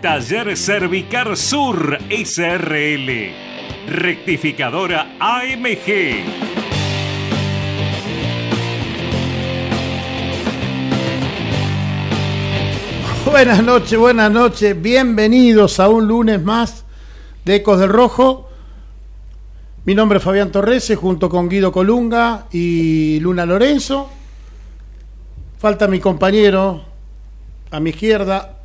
[0.00, 3.32] Taller Cervicar Sur SRL.
[3.88, 6.24] Rectificadora AMG.
[13.24, 14.80] Buenas noches, buenas noches.
[14.80, 16.84] Bienvenidos a un lunes más
[17.44, 18.48] de Ecos del Rojo.
[19.84, 24.08] Mi nombre es Fabián Torrese, junto con Guido Colunga y Luna Lorenzo.
[25.58, 26.84] Falta mi compañero
[27.72, 28.57] a mi izquierda,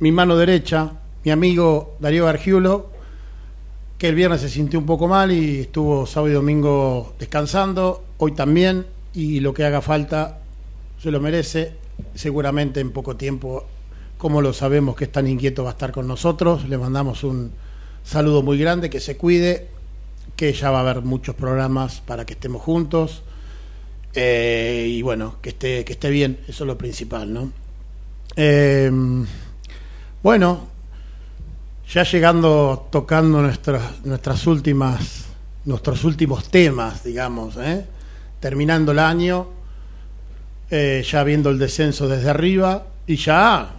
[0.00, 0.92] mi mano derecha,
[1.24, 2.90] mi amigo Darío Gargiulo,
[3.98, 8.02] que el viernes se sintió un poco mal y estuvo sábado y domingo descansando.
[8.16, 10.38] Hoy también, y lo que haga falta
[11.02, 11.74] se lo merece.
[12.14, 13.66] Seguramente en poco tiempo
[14.16, 16.66] como lo sabemos que es tan inquieto va a estar con nosotros.
[16.66, 17.52] Le mandamos un
[18.02, 19.68] saludo muy grande, que se cuide,
[20.34, 23.22] que ya va a haber muchos programas para que estemos juntos.
[24.14, 27.52] Eh, y bueno, que esté, que esté bien, eso es lo principal, ¿no?
[28.36, 28.90] Eh,
[30.22, 30.68] bueno,
[31.88, 35.26] ya llegando, tocando nuestras, nuestras últimas,
[35.64, 37.86] nuestros últimos temas, digamos, ¿eh?
[38.38, 39.48] terminando el año,
[40.70, 43.70] ya viendo el descenso desde arriba y ya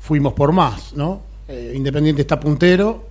[0.00, 1.22] fuimos por más, ¿no?
[1.48, 3.06] Eh, Independiente está puntero,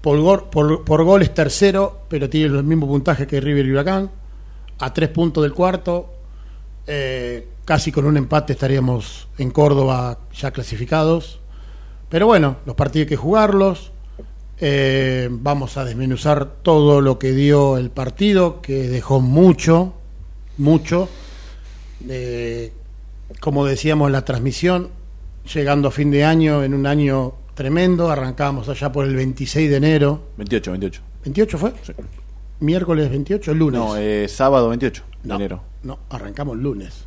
[0.00, 3.72] por, gol, por, por gol es tercero, pero tiene el mismo puntaje que River y
[3.72, 4.10] Huracán,
[4.78, 6.12] a tres puntos del cuarto,
[6.86, 11.39] eh, casi con un empate estaríamos en Córdoba ya clasificados,
[12.10, 13.92] pero bueno, los partidos hay que jugarlos,
[14.58, 19.94] eh, vamos a desmenuzar todo lo que dio el partido, que dejó mucho,
[20.58, 21.08] mucho,
[22.08, 22.72] eh,
[23.40, 24.88] como decíamos en la transmisión,
[25.54, 28.10] llegando a fin de año en un año tremendo.
[28.10, 30.22] Arrancamos allá por el 26 de enero.
[30.36, 31.02] 28, 28.
[31.24, 31.72] ¿28 fue?
[31.82, 31.92] Sí.
[32.60, 33.80] Miércoles 28, lunes.
[33.80, 35.62] No, eh, sábado 28 de No, enero.
[35.82, 37.06] No, arrancamos lunes.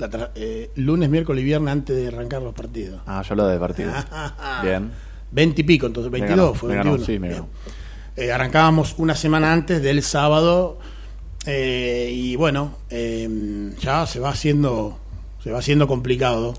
[0.00, 3.02] La eh, lunes, miércoles y viernes antes de arrancar los partidos.
[3.06, 3.92] Ah, yo hablaba de partido.
[4.62, 4.90] Bien.
[5.32, 7.06] 20 y pico, entonces 22 ganó, fue me ganó, 21.
[7.06, 7.48] sí, me ganó.
[8.16, 10.78] Eh, arrancábamos una semana antes del sábado
[11.46, 14.98] eh, y bueno, eh, ya se va haciendo
[15.42, 16.54] se va haciendo complicado.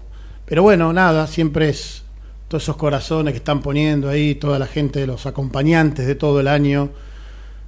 [0.45, 2.03] Pero bueno, nada, siempre es
[2.47, 6.47] todos esos corazones que están poniendo ahí, toda la gente, los acompañantes de todo el
[6.47, 6.89] año,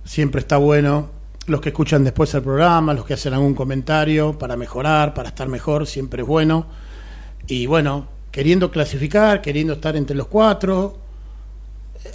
[0.03, 1.09] siempre está bueno.
[1.47, 5.47] Los que escuchan después el programa, los que hacen algún comentario para mejorar, para estar
[5.49, 6.65] mejor, siempre es bueno.
[7.47, 10.97] Y bueno, queriendo clasificar, queriendo estar entre los cuatro,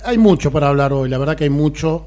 [0.04, 2.06] hay mucho para hablar hoy, la verdad que hay mucho.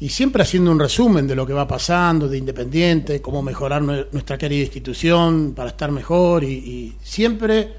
[0.00, 4.08] Y siempre haciendo un resumen de lo que va pasando, de Independiente, cómo mejorar nue-
[4.10, 6.42] nuestra querida institución para estar mejor.
[6.42, 7.72] Y, siempre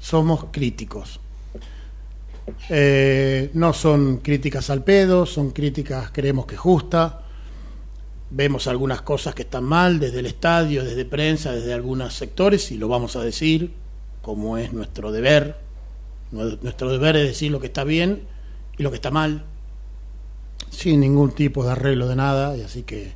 [0.00, 1.20] somos críticos.
[2.70, 7.12] Eh, no son críticas al pedo, son críticas, creemos que justas.
[8.30, 12.76] Vemos algunas cosas que están mal desde el estadio, desde prensa, desde algunos sectores, y
[12.78, 13.72] lo vamos a decir
[14.22, 15.56] como es nuestro deber.
[16.32, 18.22] Nue- Nuestro deber es decir lo que está bien
[18.78, 19.44] y lo que está mal,
[20.70, 23.12] sin ningún tipo de arreglo de nada, y así que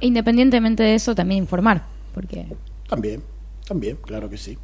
[0.00, 1.84] Independientemente de eso, también informar,
[2.14, 2.46] porque
[2.88, 3.22] también,
[3.66, 4.56] también, claro que sí.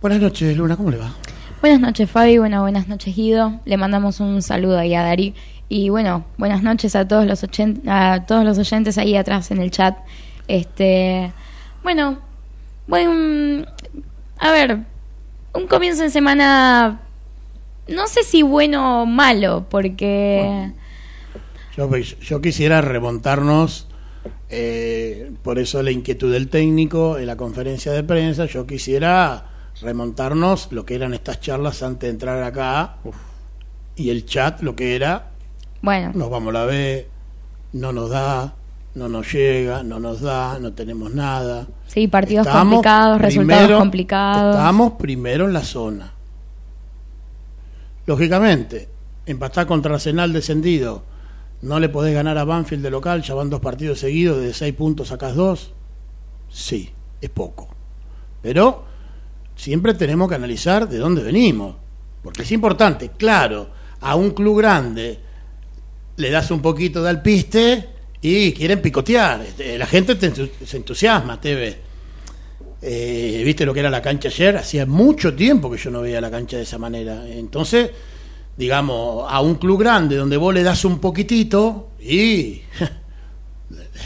[0.00, 1.14] Buenas noches, Luna, ¿cómo le va?
[1.60, 2.36] Buenas noches, Fabi.
[2.38, 3.60] Bueno, buenas noches, Guido.
[3.64, 5.34] Le mandamos un saludo ahí a Dari.
[5.68, 9.60] Y bueno, buenas noches a todos los, ochen- a todos los oyentes ahí atrás en
[9.60, 9.96] el chat.
[10.46, 11.32] Este,
[11.82, 12.18] bueno,
[12.86, 13.66] buen,
[14.38, 14.80] a ver,
[15.54, 17.00] un comienzo de semana,
[17.88, 20.70] no sé si bueno o malo, porque
[21.76, 23.88] Yo, yo quisiera remontarnos,
[24.50, 29.46] eh, por eso la inquietud del técnico en la conferencia de prensa, yo quisiera
[29.80, 32.96] remontarnos lo que eran estas charlas antes de entrar acá.
[33.96, 35.30] Y el chat, lo que era,
[35.84, 37.08] bueno, nos vamos a la B,
[37.74, 38.54] no nos da,
[38.94, 41.66] no nos llega, no nos da, no tenemos nada.
[41.86, 44.54] sí, partidos complicados, resultados primero- complicados.
[44.56, 46.12] Estábamos primero en la zona.
[48.06, 48.88] Lógicamente,
[49.26, 51.02] empatar contra Arsenal descendido,
[51.62, 54.74] no le podés ganar a Banfield de local, ya van dos partidos seguidos, de seis
[54.74, 55.72] puntos sacas dos.
[56.50, 56.90] Sí,
[57.20, 57.68] es poco.
[58.42, 58.84] Pero
[59.56, 61.76] siempre tenemos que analizar de dónde venimos.
[62.22, 63.68] Porque es importante, claro,
[64.00, 65.20] a un club grande
[66.16, 67.88] le das un poquito de alpiste
[68.20, 69.42] y quieren picotear.
[69.42, 70.32] Este, La gente te
[70.64, 71.76] se entusiasma, te ve.
[72.82, 74.56] Eh, ¿Viste lo que era la cancha ayer?
[74.56, 77.24] Hacía mucho tiempo que yo no veía la cancha de esa manera.
[77.28, 77.90] Entonces,
[78.56, 82.60] digamos, a un club grande donde vos le das un poquitito y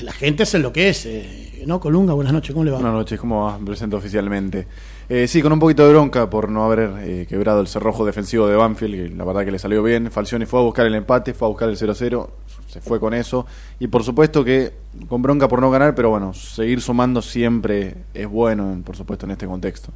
[0.03, 1.63] la gente se enloquece.
[1.67, 2.13] ¿No, Colunga?
[2.15, 2.79] Buenas noches, ¿cómo le va?
[2.79, 3.59] Buenas noches, ¿cómo va?
[3.59, 4.67] Me presento oficialmente.
[5.09, 8.47] Eh, sí, con un poquito de bronca por no haber eh, quebrado el cerrojo defensivo
[8.47, 10.11] de Banfield, que la verdad que le salió bien.
[10.11, 12.29] Falcioni fue a buscar el empate, fue a buscar el 0-0,
[12.69, 13.47] se fue con eso.
[13.81, 14.73] Y por supuesto que
[15.09, 19.25] con bronca por no ganar, pero bueno, seguir sumando siempre es bueno, en- por supuesto,
[19.27, 19.91] en este contexto.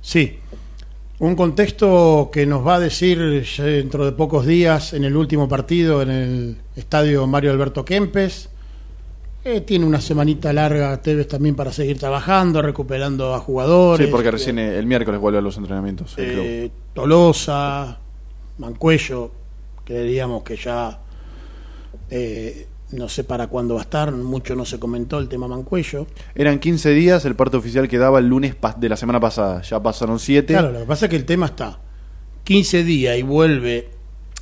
[0.00, 0.38] Sí,
[1.18, 3.18] un contexto que nos va a decir
[3.58, 8.48] dentro de pocos días en el último partido en el estadio Mario Alberto Kempes.
[9.42, 14.06] Eh, tiene una semanita larga Tevez también para seguir trabajando, recuperando a jugadores.
[14.06, 16.14] Sí, porque recién eh, el miércoles vuelve a los entrenamientos.
[16.18, 17.98] Eh, Tolosa,
[18.58, 19.32] Mancuello,
[19.84, 21.00] creeríamos que ya
[22.92, 26.06] no sé para cuándo va a estar, mucho no se comentó el tema Mancuello.
[26.34, 29.62] Eran 15 días, el parte oficial quedaba el lunes de la semana pasada.
[29.62, 30.52] Ya pasaron 7.
[30.52, 31.78] Claro, lo que pasa es que el tema está
[32.44, 33.88] 15 días y vuelve,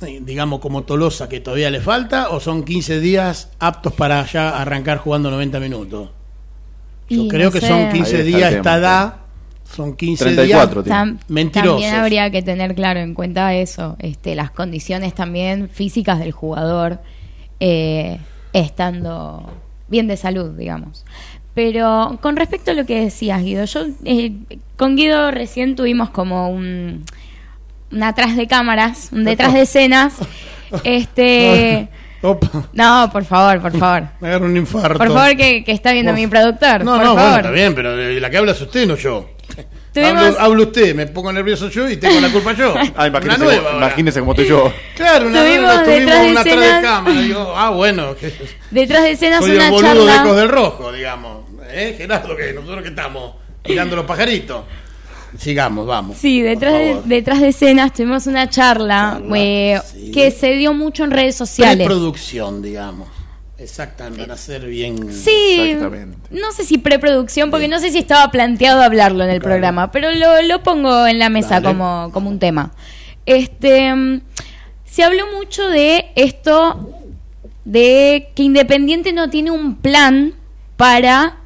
[0.01, 4.97] digamos, como Tolosa, que todavía le falta, o son 15 días aptos para ya arrancar
[4.99, 6.09] jugando 90 minutos.
[7.09, 7.67] Yo Y creo no que sé.
[7.67, 9.13] son 15 Ahí está el días tema, esta edad,
[9.75, 10.95] son 15 34 días.
[10.97, 11.71] Tam- Mentirosos.
[11.81, 16.99] También habría que tener claro en cuenta eso, este, las condiciones también físicas del jugador,
[17.59, 18.19] eh,
[18.53, 19.51] estando
[19.87, 21.05] bien de salud, digamos.
[21.55, 24.33] Pero con respecto a lo que decías, Guido, yo eh,
[24.77, 27.03] con Guido recién tuvimos como un,
[27.91, 30.13] un atrás de cámaras, un detrás de escenas.
[30.83, 31.87] Este,
[32.21, 34.03] Opa, no, por favor, por favor.
[34.19, 34.97] me agarro un infarto.
[34.99, 36.83] Por favor, que, que está viendo Por- mi productor.
[36.85, 37.39] No, por no, bueno, favor.
[37.39, 39.31] está bien, pero la que habla es usted, no yo.
[39.93, 42.75] Tuvimos- Hablo, hablo usted, me pongo nervioso yo y tengo la culpa yo.
[42.77, 43.77] Ah, Una imagínese, nueva ahora.
[43.87, 44.71] imagínese cómo estoy yo.
[44.95, 47.21] Claro, una Tuvimos nueva, tuvimos detrás de una atrás de escenas- cámara.
[47.21, 48.33] Digo, ah, bueno, que
[48.71, 51.37] Detrás de escenas soy el una boludo de Ecos del Rojo, digamos.
[51.71, 52.35] ¿Eh, Gerardo?
[52.35, 53.33] que Nosotros que estamos
[53.67, 54.63] mirando los pajaritos.
[55.37, 56.17] Sigamos, vamos.
[56.17, 60.11] Sí, detrás de, detrás de escenas tuvimos una charla, Charla, eh, sí.
[60.11, 61.85] que se dio mucho en redes sociales.
[61.85, 63.07] Preproducción, digamos.
[63.57, 65.11] Exactamente, para ser bien.
[65.13, 66.17] Sí, Exactamente.
[66.31, 69.53] no sé si preproducción, porque no sé si estaba planteado hablarlo en el Claro.
[69.55, 71.67] programa, pero lo, lo pongo en la mesa Dale.
[71.67, 72.71] como, como un tema.
[73.25, 74.21] Este, mm,
[74.85, 76.89] se habló mucho de esto,
[77.65, 80.33] de que Independiente no tiene un plan
[80.77, 81.37] para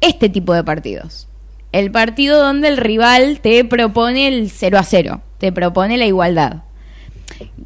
[0.00, 1.27] este tipo de partidos.
[1.72, 6.62] El partido donde el rival te propone el 0 a 0, te propone la igualdad.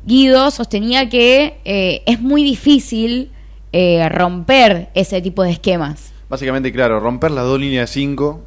[0.04, 3.30] Guido sostenía que eh, es muy difícil
[3.72, 6.12] eh, romper ese tipo de esquemas.
[6.28, 8.40] Básicamente, claro, romper las dos líneas de 5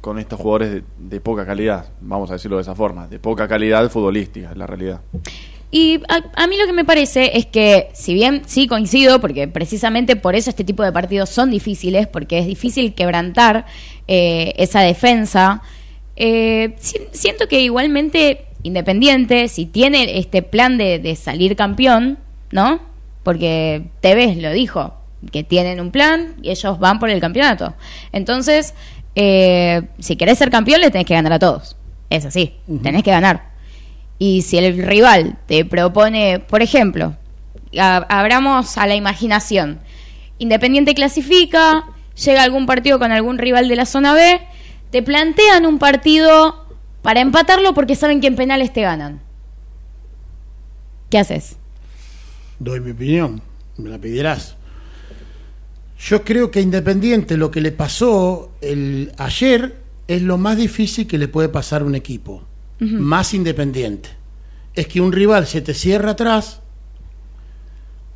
[0.00, 3.48] con estos jugadores de, de poca calidad, vamos a decirlo de esa forma, de poca
[3.48, 5.00] calidad futbolística, es la realidad.
[5.76, 9.48] Y a, a mí lo que me parece es que, si bien sí coincido, porque
[9.48, 13.66] precisamente por eso este tipo de partidos son difíciles, porque es difícil quebrantar
[14.06, 15.62] eh, esa defensa,
[16.14, 22.18] eh, si- siento que igualmente Independiente, si tiene este plan de, de salir campeón,
[22.50, 22.80] ¿no?
[23.24, 24.94] Porque Tevez lo dijo,
[25.32, 27.74] que tienen un plan y ellos van por el campeonato.
[28.12, 28.74] Entonces,
[29.16, 31.76] eh, si querés ser campeón, le tenés que ganar a todos.
[32.08, 33.53] Es así, tenés que ganar.
[34.18, 37.16] Y si el rival te propone, por ejemplo,
[37.76, 39.80] abramos a la imaginación,
[40.38, 41.84] Independiente clasifica,
[42.16, 44.40] llega algún partido con algún rival de la zona B,
[44.90, 46.66] te plantean un partido
[47.02, 49.20] para empatarlo porque saben que en penales te ganan.
[51.10, 51.56] ¿Qué haces?
[52.58, 53.42] Doy mi opinión,
[53.76, 54.56] me la pedirás.
[55.98, 59.76] Yo creo que Independiente lo que le pasó el ayer
[60.08, 62.42] es lo más difícil que le puede pasar a un equipo,
[62.80, 64.10] más Independiente.
[64.74, 66.60] Es que un rival se te cierra atrás,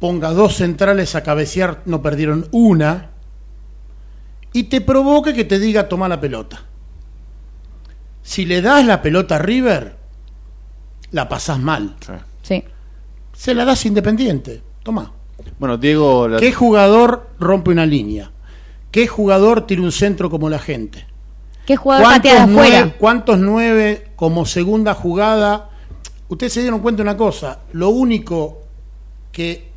[0.01, 3.11] ponga dos centrales a cabecear, no perdieron una,
[4.53, 6.63] y te provoque que te diga toma la pelota.
[8.23, 9.97] Si le das la pelota a River,
[11.13, 11.97] la pasás mal.
[12.43, 12.63] Sí.
[13.33, 14.63] Se la das Independiente.
[14.83, 15.13] Toma.
[15.59, 18.31] Bueno, Diego, la- ¿Qué jugador rompe una línea?
[18.91, 21.07] ¿Qué jugador tira un centro como la gente?
[21.65, 22.95] ¿Qué jugador patea de afuera?
[22.99, 25.71] ¿Cuántos nueve como segunda jugada?
[26.29, 27.61] Ustedes se dieron cuenta de una cosa.
[27.73, 28.63] Lo único
[29.31, 29.69] que,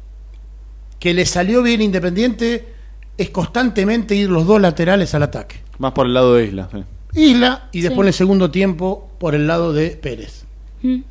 [0.98, 2.74] que le salió bien Independiente
[3.16, 5.58] es constantemente ir los dos laterales al ataque.
[5.78, 6.68] más por el lado de Isla.
[6.72, 6.84] sí.
[7.14, 8.02] Isla y después Sí.
[8.02, 10.46] en el segundo tiempo por el lado de Pérez.
[10.82, 11.02] Mm.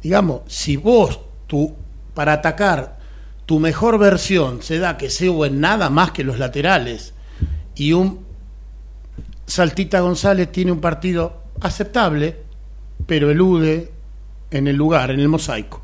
[0.00, 1.74] digamos, si vos tú,
[2.14, 2.98] para atacar
[3.46, 7.14] tu mejor versión se da que Sebo en nada más que los laterales
[7.74, 8.20] y un
[9.46, 12.36] Saltita González tiene un partido aceptable,
[13.10, 13.90] pero elude
[14.52, 15.82] en el lugar, en el mosaico,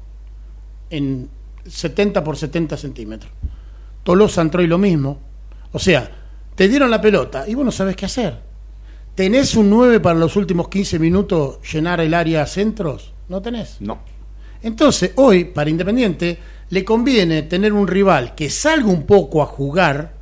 [0.88, 1.28] en
[1.66, 3.32] 70 por 70 centímetros.
[4.04, 5.18] Tolosa entró y lo mismo.
[5.72, 6.08] O sea,
[6.54, 8.38] te dieron la pelota y vos no sabes qué hacer.
[9.16, 13.12] ¿Tenés un 9 para los últimos 15 minutos llenar el área a centros?
[13.28, 13.80] No tenés.
[13.80, 13.98] No.
[14.62, 16.38] Entonces, hoy, para Independiente,
[16.70, 20.14] le conviene tener un rival que salga un poco a jugar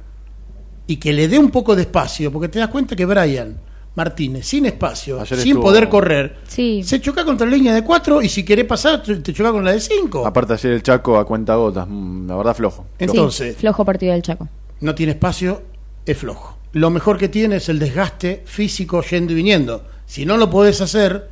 [0.86, 3.58] y que le dé un poco de espacio, porque te das cuenta que Brian
[3.96, 6.82] Martínez, sin espacio, Ayer sin estuvo- poder correr, Sí.
[6.82, 9.64] se choca contra la línea de 4 y si querés pasar, te te choca con
[9.64, 10.26] la de 5.
[10.26, 12.86] Aparte ayer el Chaco a cuenta gotas, mm, la verdad flojo.
[12.98, 14.48] Sí, Entonces, flojo partido del Chaco.
[14.80, 15.62] no tiene espacio,
[16.04, 16.58] es flojo.
[16.72, 19.84] Lo mejor que tiene es el desgaste físico yendo y viniendo.
[20.06, 21.30] Si no lo podés hacer,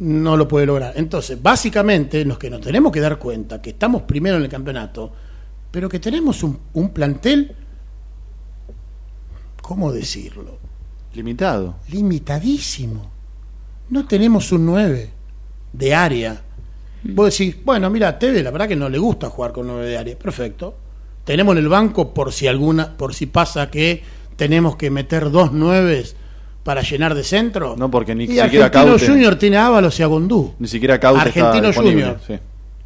[0.00, 0.92] no lo puede lograr.
[0.96, 5.10] Entonces, básicamente, los que nos tenemos que dar cuenta que estamos primero en el campeonato,
[5.70, 7.54] pero que tenemos un, un plantel,
[9.62, 10.58] ¿cómo decirlo?
[11.14, 11.76] Limitado.
[11.90, 13.10] Limitadísimo.
[13.90, 15.10] No tenemos un 9
[15.72, 16.40] de área.
[17.02, 19.86] Vos decís, bueno, mira, a Teve la verdad que no le gusta jugar con 9
[19.86, 20.18] de área.
[20.18, 20.74] Perfecto.
[21.24, 24.02] Tenemos en el banco por si alguna, por si pasa que
[24.36, 26.16] tenemos que meter dos nueves
[26.62, 27.74] para llenar de centro.
[27.76, 30.54] No, porque ni y siquiera Argentino Caute- Junior tiene a Ábalos y a Gondú.
[30.58, 31.72] Ni siquiera Caute Argentino.
[31.72, 32.18] Junior.
[32.26, 32.34] sí.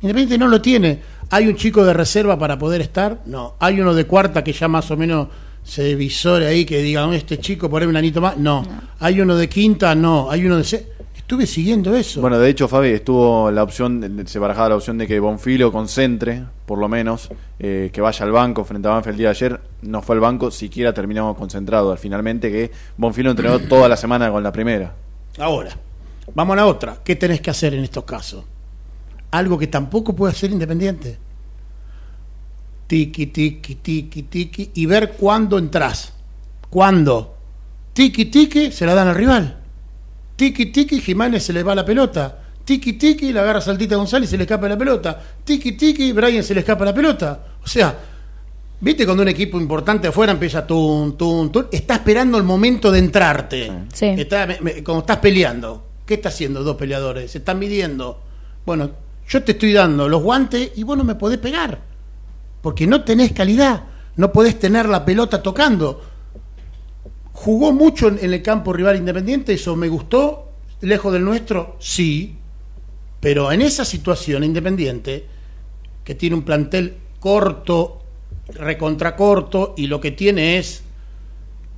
[0.00, 1.00] Independiente no lo tiene.
[1.31, 3.21] ¿Hay un chico de reserva para poder estar?
[3.26, 3.54] No.
[3.59, 5.28] ¿Hay uno de cuarta que ya más o menos
[5.64, 8.37] se visore ahí que diga, "Oh, este chico, poneme un anito más?
[8.37, 8.62] No.
[9.00, 9.94] ¿Hay uno de quinta?
[9.97, 10.30] No.
[10.30, 12.21] ¿Hay uno de se- Estuve siguiendo eso.
[12.21, 16.44] Bueno, de hecho, Fabi, estuvo la opción, se barajaba la opción de que Bonfilo concentre,
[16.66, 19.61] por lo menos, eh, que vaya al banco frente a Banfield el día de ayer.
[19.80, 21.92] No fue al banco, siquiera terminamos concentrado.
[21.92, 24.94] Al finalmente que Bonfilo entrenó toda la semana con la primera.
[25.38, 25.71] Ahora,
[26.35, 26.99] vamos a la otra.
[27.02, 28.44] ¿Qué tenés que hacer en estos casos?
[29.30, 31.16] Algo que tampoco puede ser independiente.
[32.87, 34.71] Tiki, tiki, tiki, tiki.
[34.75, 36.12] Y ver cuándo entras.
[36.71, 37.37] ¿Cuándo?
[37.93, 39.57] Tiki, tiki, se la dan al rival.
[40.37, 42.38] Tiki, tiki, Jiménez se le va la pelota.
[42.64, 45.21] Tiki, tiki, la agarra Saltita González y se le escapa la pelota.
[45.45, 47.41] Tiki, tiki, Brian se le escapa la pelota.
[47.62, 47.95] O sea,
[48.81, 51.67] ¿viste cuando un equipo importante afuera empieza tun, tun, tun?
[51.71, 53.73] Está esperando el momento de entrarte.
[53.93, 54.07] Sí.
[54.07, 57.31] Está, me- me- como estás peleando, ¿qué está haciendo dos peleadores?
[57.31, 58.21] Se están midiendo.
[58.67, 58.91] Bueno,
[59.29, 61.79] yo te estoy dando los guantes y vos no me podés pegar.
[62.64, 63.85] Porque no tenés calidad.
[64.16, 66.00] No podés tener la pelota tocando.
[67.35, 69.52] ¿Jugó mucho en, en el campo rival independiente?
[69.52, 70.49] ¿Eso me gustó?
[70.80, 71.76] ¿Lejos del nuestro?
[71.78, 72.38] Sí.
[73.21, 75.26] Pero en esa situación independiente,
[76.04, 78.00] que tiene un plantel corto,
[78.54, 80.85] recontra corto, y lo que tiene es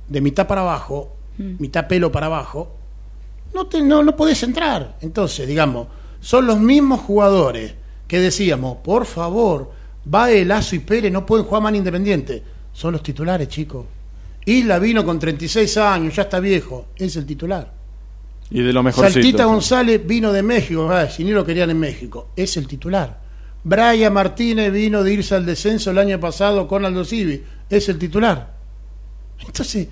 [0.07, 2.77] de mitad para abajo, mitad pelo para abajo,
[3.53, 4.97] no, te, no, no podés entrar.
[5.01, 5.87] Entonces, digamos,
[6.21, 7.75] son los mismos jugadores
[8.07, 9.75] que decíamos, por favor,
[10.09, 12.43] Bae, Lazo y Pérez no pueden jugar más en Independiente.
[12.71, 13.85] Son los titulares, chicos.
[14.45, 17.73] Isla vino con 36 años, ya está viejo, es el titular.
[18.49, 21.79] Y de lo mejor Saltita González vino de México, ah, si ni lo querían en
[21.79, 23.19] México, es el titular.
[23.63, 27.97] Brian Martínez vino de irse al descenso el año pasado con Aldo Civi, es el
[27.99, 28.55] titular.
[29.45, 29.89] Entonces,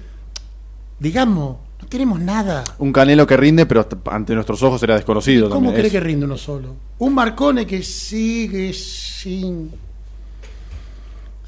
[0.98, 2.64] digamos, no tenemos nada.
[2.78, 6.26] Un Canelo que rinde, pero ante nuestros ojos era desconocido ¿Cómo cree Es- que rinde
[6.26, 6.74] uno solo?
[7.00, 9.70] Un Marcone que sigue sin.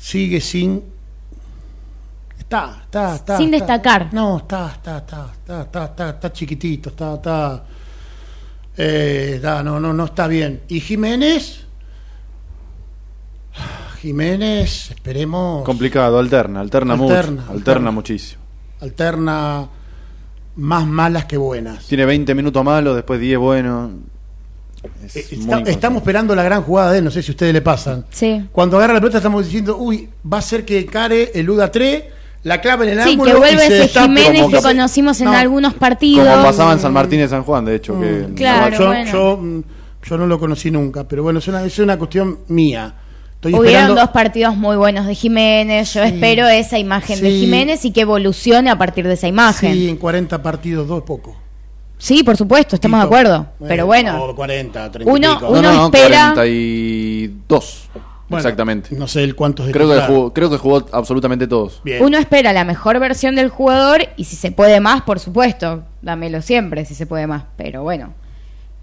[0.08, 0.82] Sigue sin.
[2.40, 3.36] Está, está, está.
[3.38, 3.66] Sin está.
[3.74, 4.14] destacar.
[4.14, 7.64] No, está, está, está, está, está, está, está chiquitito, está, está.
[8.78, 10.62] eh, está, no, no, no está bien.
[10.70, 11.66] Y Jiménez.
[14.02, 15.66] Jiménez, esperemos.
[15.66, 17.14] Complicado, alterna, alterna, Alterna, mucho.
[17.18, 17.46] alterna.
[17.52, 18.42] Alterna muchísimo.
[18.80, 19.68] Alterna
[20.56, 21.86] más malas que buenas.
[21.86, 23.92] Tiene 20 minutos malos, después 10 buenos.
[25.06, 27.54] Es Eh, está- estamos esperando la gran jugada de él, no sé si a ustedes
[27.54, 28.06] le pasan.
[28.12, 28.44] Sí.
[28.52, 32.04] Cuando agarra la pelota estamos diciendo, uy, va a ser que Care eluda 3,
[32.44, 34.64] la clava en el Sí, ángulo que y vuelve se ese destape Jiménez como que
[34.64, 36.28] conocimos en No, algunos partidos.
[36.28, 38.00] Como pasaba en San Martín y San Juan, de hecho.
[38.00, 39.12] que Mm, Claro, no, yo, bueno.
[39.12, 39.64] yo,
[40.10, 42.94] yo no lo conocí nunca, pero bueno, es una, es una cuestión mía.
[43.36, 45.94] Estoy Hubieron esperando- dos partidos muy buenos de Jiménez.
[45.94, 46.10] Yo Sí.
[46.14, 47.30] espero esa imagen de.
[47.32, 49.74] Jiménez y que evolucione a partir de esa imagen.
[49.74, 51.36] Sí, en 40 partidos, dos poco.
[52.24, 53.48] Por supuesto, estamos de acuerdo.
[53.62, 55.46] Eh, Pero bueno, no, 40, 30 Uno- y pico.
[55.46, 57.90] No, uno no, no, espera- 42.
[58.30, 58.90] Bueno, exactamente.
[58.96, 61.82] No sé el cuántos de Creo que, jugó, creo que jugó absolutamente todos.
[61.84, 62.04] Bien.
[62.04, 66.42] uno espera la mejor versión del jugador y si se puede más, por supuesto, dámelo
[66.42, 67.46] siempre si se puede más.
[67.56, 68.14] Pero bueno,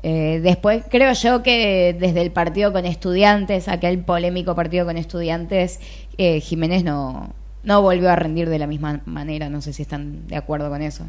[0.03, 5.79] eh, después creo yo que desde el partido con estudiantes, aquel polémico partido con estudiantes,
[6.17, 9.51] eh, Jiménez no, no volvió a rendir de la misma manera.
[9.51, 11.05] No sé si están de acuerdo con eso.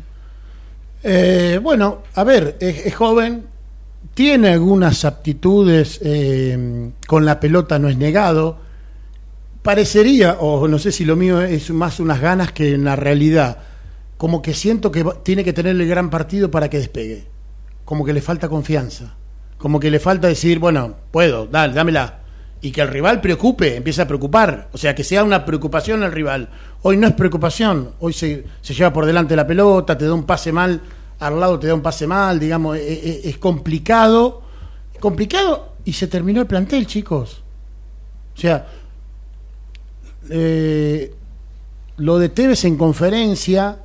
[1.07, 3.45] Eh, bueno, a ver, es, joven,
[4.15, 8.57] tiene algunas aptitudes eh, con la pelota, no es negado.
[9.61, 13.59] Parecería, o no sé si lo mío es más unas ganas que en la realidad,
[14.17, 17.27] como que siento que tiene que tener el gran partido para que despegue.
[17.85, 19.13] Como que le falta confianza.
[19.59, 22.21] Como que le falta decir, bueno, puedo, dale, dámela.
[22.61, 24.69] Y que el rival preocupe, empiece a preocupar.
[24.73, 26.49] O sea, que sea una preocupación el rival.
[26.81, 27.91] Hoy no es preocupación.
[27.99, 30.81] Hoy se, se lleva por delante la pelota, te da un pase mal,
[31.19, 34.41] al lado te da un pase mal, digamos, e- e- es, complicado.
[34.99, 37.43] Complicado y se terminó el plantel, chicos.
[38.35, 38.67] O sea,
[40.29, 41.13] eh,
[41.97, 43.79] lo de Tevez en conferencia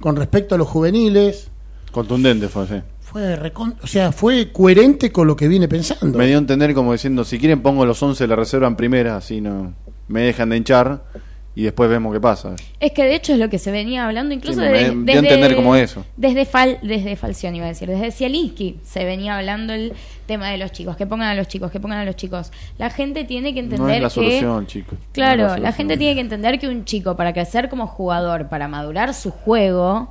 [0.00, 1.48] con respecto a los juveniles
[1.92, 2.74] Contundente fue, sí.
[3.00, 6.16] fue recon- o sea, fue coherente con lo que viene pensando.
[6.18, 8.76] Me dio a entender como diciendo, si quieren pongo los 11 de la reserva en
[8.76, 9.74] primera, así no
[10.08, 11.04] me dejan de hinchar
[11.54, 12.54] y después vemos qué pasa.
[12.78, 15.56] Es que de hecho es lo que se venía hablando incluso Sí, me- desde, entender
[15.56, 16.04] como eso.
[16.16, 19.92] Desde, Fal, desde Falcioni, iba a decir, desde Zielinski se venía hablando el
[20.26, 22.52] tema de los chicos, que pongan a los chicos, que pongan a los chicos.
[22.78, 24.14] La gente tiene que entender No es la que...
[24.14, 24.98] solución, chicos.
[25.12, 25.72] Claro, No la, solución.
[25.74, 30.08] gente tiene que entender que un chico para crecer como jugador, para madurar su juego,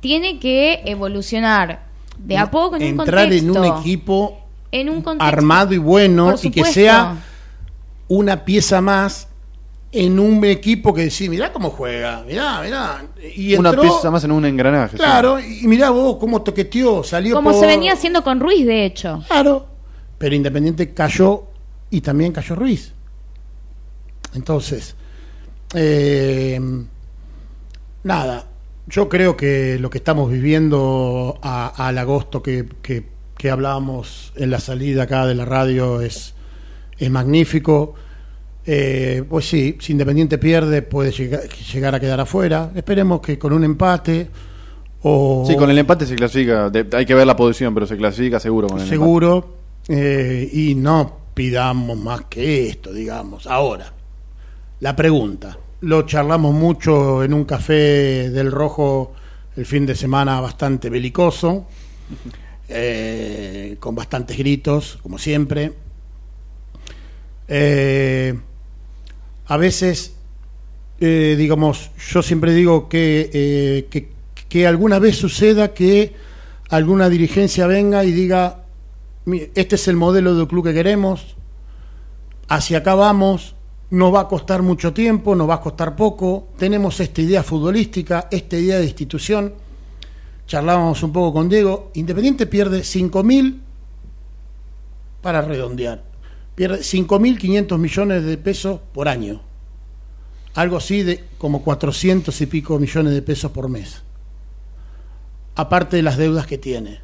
[0.00, 1.80] tiene que evolucionar
[2.16, 3.52] de a poco en un Entrar contexto.
[3.52, 4.38] en un equipo
[4.72, 7.16] en un contexto, armado y bueno y que sea
[8.08, 9.28] una pieza más
[9.90, 13.06] en un equipo que decís, mirá cómo juega, mirá, mirá.
[13.34, 14.96] Y Una entró, pieza más en un engranaje.
[14.98, 15.02] sí.
[15.02, 18.84] Claro, y mirá vos cómo toqueteó, salió como por- se venía haciendo con Ruiz, de
[18.84, 19.22] hecho.
[19.28, 19.66] Claro,
[20.18, 21.44] pero Independiente cayó
[21.90, 22.92] y también cayó Ruiz.
[24.34, 24.94] Entonces,
[25.74, 26.60] eh,
[28.04, 28.46] nada,
[28.86, 34.50] yo creo que lo que estamos viviendo a- al agosto que, que- que hablábamos en
[34.50, 36.34] la salida acá de la radio es,
[36.98, 37.94] es magnífico.
[38.70, 42.70] Eh, pues sí, si Independiente pierde puede llegar, llegar a quedar afuera.
[42.74, 44.28] Esperemos que con un empate
[45.02, 46.68] o Sí, con el empate se clasifica.
[46.68, 49.54] de- hay que ver la posición, pero se clasifica seguro con el seguro
[49.88, 53.46] eh, y no pidamos más que esto, digamos.
[53.46, 53.90] Ahora,
[54.80, 55.56] la pregunta.
[55.80, 59.12] Lo charlamos mucho en un café del Rojo
[59.56, 61.66] el fin de semana bastante belicoso,
[62.68, 65.72] eh, con bastantes gritos, como siempre.
[67.48, 68.38] Eh,
[69.48, 70.14] a veces,
[71.00, 74.10] eh, digamos, yo siempre digo que, eh, que,
[74.48, 76.14] que alguna vez suceda que
[76.70, 78.64] alguna dirigencia venga y diga,
[79.24, 81.34] "Mire, este es el modelo de club que queremos,
[82.48, 83.54] hacia acá vamos,
[83.90, 88.28] nos va a costar mucho tiempo, nos va a costar poco, tenemos esta idea futbolística,
[88.30, 89.54] esta idea de institución.
[90.46, 93.60] Charlábamos un poco con Diego, Independiente pierde 5.000
[95.22, 96.04] para redondear,
[96.58, 99.40] pierde 5.500 millones de pesos por año,
[100.54, 104.02] algo así de como 400 y pico millones de pesos por mes,
[105.54, 107.00] aparte de las deudas que tiene.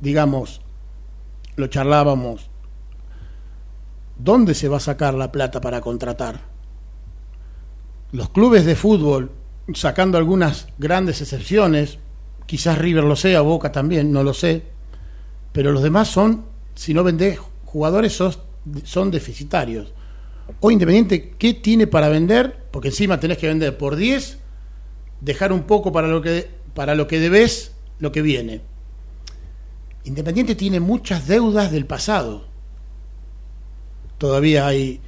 [0.00, 0.62] Digamos,
[1.54, 2.50] lo charlábamos,
[4.18, 6.40] ¿dónde se va a sacar la plata para contratar?
[8.10, 9.30] Los clubes de fútbol,
[9.74, 12.00] sacando algunas grandes excepciones,
[12.46, 14.79] quizás River lo sea, Boca también, no lo sé,
[15.52, 18.40] pero los demás son, si no vendés jugadores, sos-
[18.84, 19.92] son deficitarios.
[20.60, 22.56] O Independiente, ¿qué tiene para vender?
[22.70, 24.38] Porque encima tenés que vender por 10,
[25.20, 28.60] dejar un poco para lo que, para lo que debes, lo que viene.
[30.04, 32.44] Independiente tiene muchas deudas del pasado.
[34.18, 35.00] Todavía hay.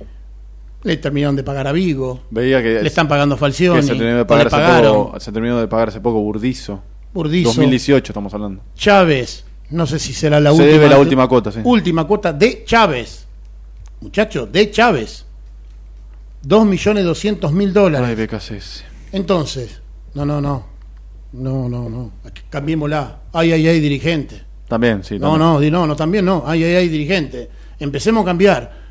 [0.82, 2.22] Le terminaron de pagar a Vigo.
[2.30, 3.82] Veía que, Le están pagando Falcioni.
[3.82, 6.82] se, terminó de pagar hace poco, se terminó de pagar hace poco Burdizo.
[7.14, 7.48] Burdizo.
[7.50, 8.62] 2018 estamos hablando.
[8.74, 9.44] Chávez.
[9.72, 10.72] No sé si será la Se última.
[10.72, 11.60] debe la última cuota, sí.
[11.64, 13.26] Última cuota de Chávez.
[14.00, 15.24] Muchachos, de Chávez.
[16.42, 18.08] 2 millones 200 mil dólares.
[18.08, 18.84] Ay, BKCS.
[19.12, 19.80] Entonces,
[20.14, 20.66] no, no, no.
[21.32, 22.10] No, no, no.
[22.50, 23.20] Cambiémosla.
[23.32, 24.42] Ay, ay, ay, dirigente.
[24.68, 25.18] También, sí.
[25.18, 25.38] No, también.
[25.40, 26.42] no, di- no, no, también no.
[26.46, 27.48] Ay, ay, ay, dirigente.
[27.78, 28.82] Empecemos a cambiar.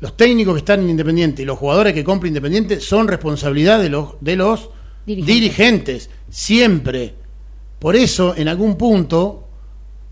[0.00, 3.88] Los técnicos que están en Independiente y los jugadores que compran Independiente son responsabilidad de
[3.88, 4.68] los, de los
[5.06, 5.34] Dirigentes.
[5.34, 6.10] dirigentes.
[6.28, 7.14] Siempre.
[7.78, 9.45] Por eso, en algún punto,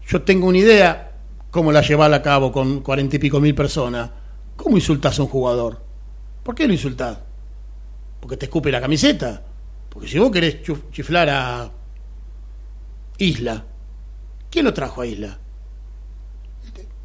[0.06, 1.12] yo tengo una idea
[1.50, 4.10] cómo la llevar a cabo con cuarenta y pico mil personas.
[4.56, 5.80] ¿Cómo insultás a un jugador?
[6.42, 7.18] ¿Por qué lo insultás?
[8.20, 9.42] ¿Porque te escupe la camiseta?
[9.88, 10.58] Porque si vos querés
[10.90, 11.70] chiflar a
[13.18, 13.64] Isla,
[14.50, 15.38] ¿quién lo trajo a Isla?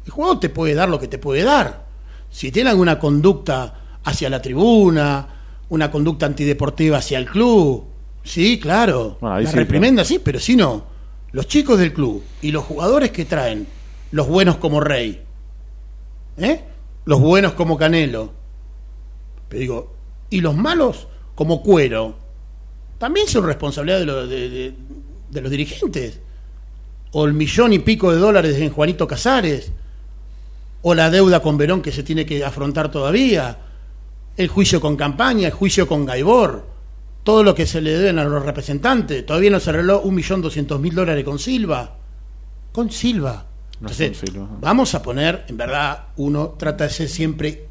[0.04, 1.86] El jugador te puede dar lo que te puede dar.
[2.28, 5.28] Si tiene alguna conducta hacia la tribuna,
[5.68, 7.84] una conducta antideportiva hacia el club,
[8.24, 9.18] sí, claro.
[9.20, 10.89] Bueno, la sí, reprimenda, sí, pero si no,
[11.32, 13.66] los chicos del club y los jugadores que traen,
[14.10, 15.22] los buenos como Rey,
[16.38, 16.64] ¿eh?
[17.04, 18.32] los buenos como Canelo,
[19.48, 19.94] pero digo,
[20.30, 22.16] y los malos como Cuero,
[22.98, 24.74] también son responsabilidad de,
[25.30, 26.20] de los dirigentes.
[27.12, 29.72] o el millón y pico de dólares en Juanito Casares,
[30.82, 33.58] o la deuda con Verón que se tiene que afrontar todavía,
[34.36, 36.66] el juicio con campaña, el juicio con Gaibor,
[37.22, 39.24] todo lo que se le deben a los representantes.
[39.26, 41.96] Todavía no se arregló un millón doscientos mil dólares con Silva.
[42.72, 43.46] Con Silva.
[43.80, 44.48] No Entonces, con Silva.
[44.60, 47.66] vamos a poner, en verdad, uno trata de ser siempre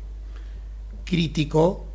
[1.04, 1.86] crítico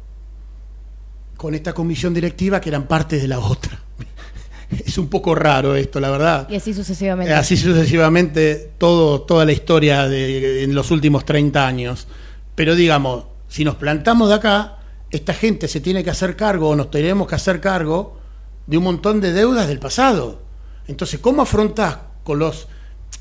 [1.37, 3.81] con esta comisión directiva que eran parte de la otra.
[4.85, 6.49] Es un poco raro esto, la verdad.
[6.51, 7.33] Y así sucesivamente.
[7.33, 12.09] Así sucesivamente todo, toda la historia de, en los últimos 30 años.
[12.57, 14.79] Pero digamos, si nos plantamos de acá,
[15.17, 18.19] esta gente se tiene que hacer cargo o nos tenemos que hacer cargo
[18.67, 20.43] de un montón de deudas del pasado.
[20.87, 22.69] Entonces, ¿cómo afrontás con los...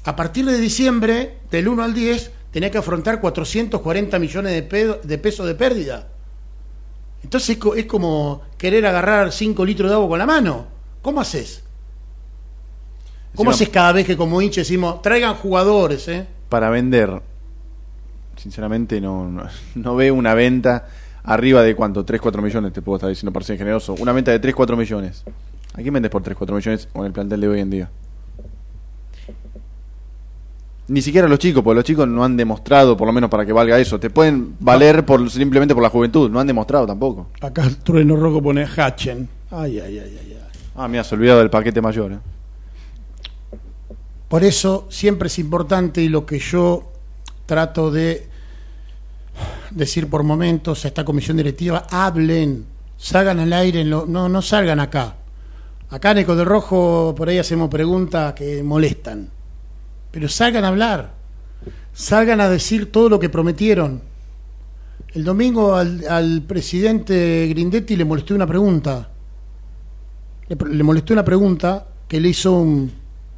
[0.06, 5.00] A partir de diciembre, del 1 al 10, tenés que afrontar 440 millones de, pedo-
[5.04, 6.08] de pesos de pérdida.
[7.24, 10.68] Entonces es co- es como querer agarrar 5 litros de agua con la mano.
[11.02, 11.64] ¿Cómo haces?
[13.36, 16.28] ¿Cómo haces cada vez que como hincha decimos, traigan jugadores, eh?
[16.50, 17.22] Para vender,
[18.36, 20.88] sinceramente no, no, no veo una venta
[21.24, 23.96] arriba de cuánto, 3, 4 millones, te puedo estar diciendo para ser generoso.
[24.00, 25.24] Una venta de 3, 4 millones.
[25.74, 27.90] ¿A quién vendes por 3, 4 millones con el plantel de hoy en día?
[30.88, 33.54] Ni siquiera los chicos, porque los chicos no han demostrado, por lo menos para que
[33.54, 34.00] valga eso.
[34.00, 37.28] Te pueden valer por simplemente por la juventud, no han demostrado tampoco.
[37.40, 39.30] Acá el trueno rojo pone Hatchen.
[39.50, 40.38] Ay, ay, ay, ay, ay.
[40.76, 42.14] Ah, me has olvidado del paquete mayor.
[42.14, 42.20] ¿eh?
[44.28, 46.92] Por eso siempre es importante y lo que yo
[47.46, 48.28] trato de
[49.74, 52.66] decir por momentos a esta comisión directiva, hablen,
[52.98, 55.16] salgan al aire, no, no salgan acá.
[55.90, 59.30] Acá en Eco de Rojo por ahí hacemos preguntas que molestan,
[60.12, 61.14] pero salgan a hablar,
[61.94, 64.02] salgan a decir todo lo que prometieron.
[65.14, 69.10] El domingo al, al presidente Grindetti le molestó una pregunta,
[70.50, 72.92] le molestó una pregunta que le hizo un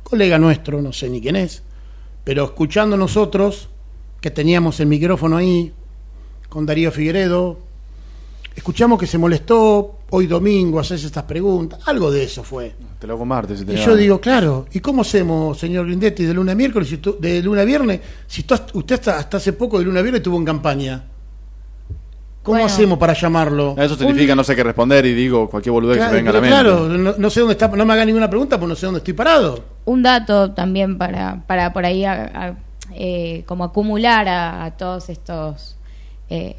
[0.03, 1.63] colega nuestro, no sé ni quién es,
[2.23, 3.69] pero escuchando nosotros,
[4.21, 5.73] que teníamos el micrófono ahí,
[6.55, 7.57] con Darío Figueredo,
[8.55, 12.73] escuchamos que se molestó hoy domingo hacer estas preguntas, algo de eso fue.
[12.97, 13.59] Te lo hago martes.
[13.59, 16.95] si Y yo digo, claro, ¿y cómo hacemos, señor Grindetti, de lunes a miércoles, si
[16.99, 20.03] tú- de lunes a viernes, si tú- usted hasta, hasta hace poco de lunes a
[20.03, 21.03] viernes estuvo en campaña?
[22.41, 22.67] ¿Cómo Bueno.
[22.67, 23.75] hacemos para llamarlo?
[23.77, 26.33] Eso significa no sé qué responder y digo cualquier boludez que Claro, se venga a
[26.35, 26.53] la mente.
[26.55, 28.99] claro, no, no sé dónde está, no me haga ninguna pregunta, pues no sé dónde
[28.99, 29.61] estoy parado.
[29.83, 32.55] Un dato también para, para por ahí a- a-
[32.93, 35.75] eh, como acumular a, a todos estos
[36.29, 36.55] eh,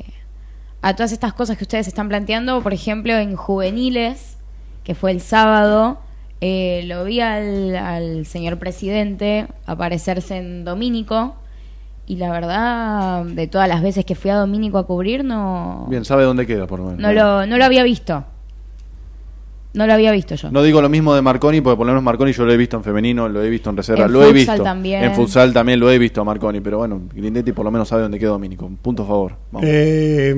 [0.83, 4.37] a todas estas cosas que ustedes están planteando, por ejemplo en juveniles,
[4.85, 5.99] que fue el sábado,
[6.41, 11.35] eh, lo vi al, al señor presidente aparecerse en Domínico
[12.07, 16.05] y la verdad, de todas las veces que fui a Domínico a cubrir, no, Bien,
[16.05, 17.01] sabe dónde queda, por lo menos.
[17.01, 18.25] no, lo, no lo había visto.
[19.77, 20.51] No lo había visto yo.
[20.51, 22.79] No digo lo mismo de Marconi, porque por lo menos Marconi yo lo he visto
[22.79, 24.63] en femenino, lo he visto en reserva, En lo he futsal visto.
[24.63, 25.05] también.
[25.05, 28.03] En futsal también lo he visto a Marconi, pero bueno, Grindetti por lo menos sabe
[28.03, 28.71] dónde queda Domínico.
[28.81, 29.37] Punto a favor.
[29.53, 29.69] Vamos.
[29.71, 30.35] Eh,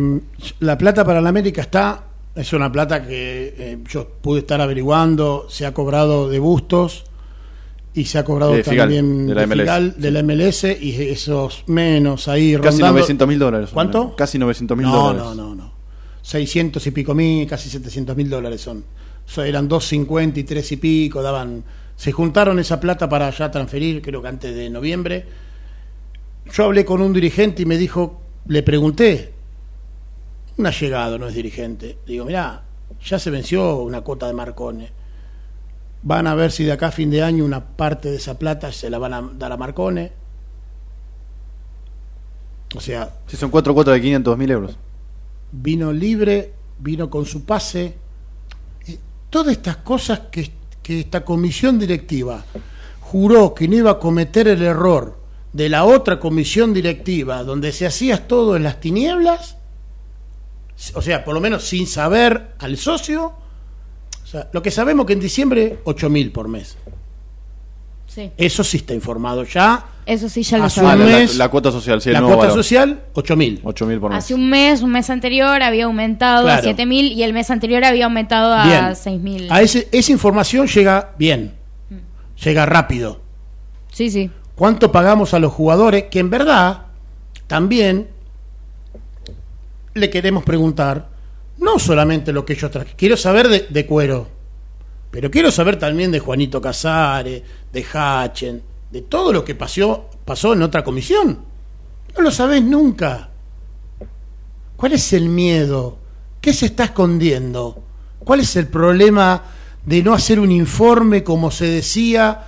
[0.58, 2.02] la plata para la América está,
[2.34, 7.04] es una plata que eh, yo pude estar averiguando, se ha cobrado de Bustos
[7.94, 11.02] y se ha cobrado De Figal, también de la MLS, Figal, de la MLS y
[11.02, 12.92] esos menos ahí Casi rondando.
[12.94, 13.68] 900 mil dólares.
[13.68, 14.16] son, ¿Cuánto?
[14.16, 15.22] Casi 900 mil no, dólares.
[15.22, 15.72] No, no, no.
[16.22, 18.84] 600 y pico mil, casi 700 mil dólares son.
[19.28, 21.62] So, eran 250 y 3 y pico, daban.
[21.96, 25.26] Se juntaron esa plata para ya transferir, creo que antes de noviembre.
[26.50, 29.34] Yo hablé con un dirigente y me dijo, le pregunté,
[30.56, 31.98] un allegado, no es dirigente.
[32.06, 32.62] Digo, mirá,
[33.04, 34.90] ya se venció una cuota de Marcone.
[36.02, 38.72] Van a ver si de acá a fin de año una parte de esa plata
[38.72, 40.10] se la van a dar a Marcone.
[42.74, 44.78] O sea, Si son cuatro cuotas de 500 mil euros.
[45.52, 48.07] vino libre, vino con su pase.
[49.30, 50.50] Todas estas cosas que,
[50.82, 52.44] que esta comisión directiva
[53.00, 55.18] juró que no iba a cometer el error
[55.52, 59.56] de la otra comisión directiva, donde se hacía todo en las tinieblas,
[60.94, 63.32] o sea, por lo menos sin saber al socio,
[64.22, 66.76] o sea, lo que sabemos que en diciembre 8 mil por mes.
[68.06, 68.30] Sí.
[68.36, 69.84] Eso sí está informado ya.
[70.08, 71.12] Eso sí ya lo Hace un la, sabemos.
[71.12, 72.64] la- mes, la cuota social, sí, el la nuevo cuota valor.
[72.64, 73.60] social, 8 mil.
[73.62, 74.18] 8 mil por mes.
[74.24, 76.62] Hace un mes, un mes anterior había aumentado a Claro.
[76.76, 78.84] 7.000 y el mes anterior había aumentado a Bien.
[78.94, 79.48] 6.000.
[79.50, 81.52] A ese, esa información llega bien,
[82.42, 83.20] llega rápido.
[83.92, 84.30] Sí, sí.
[84.54, 86.04] ¿Cuánto pagamos a los jugadores?
[86.10, 86.84] Que en verdad
[87.46, 88.08] también
[89.94, 91.08] le queremos preguntar,
[91.58, 94.28] no solamente lo que ellos trajeron, quiero saber de, de cuero,
[95.10, 97.42] pero quiero saber también de Juanito Casares,
[97.72, 101.38] de Hachen, de todo lo que pasó, pasó en otra comisión.
[102.16, 103.28] No lo sabés nunca.
[104.76, 105.98] ¿Cuál es el miedo?
[106.40, 107.82] ¿Qué se está escondiendo?
[108.20, 109.42] ¿Cuál es el problema
[109.84, 112.44] de no hacer un informe como se decía?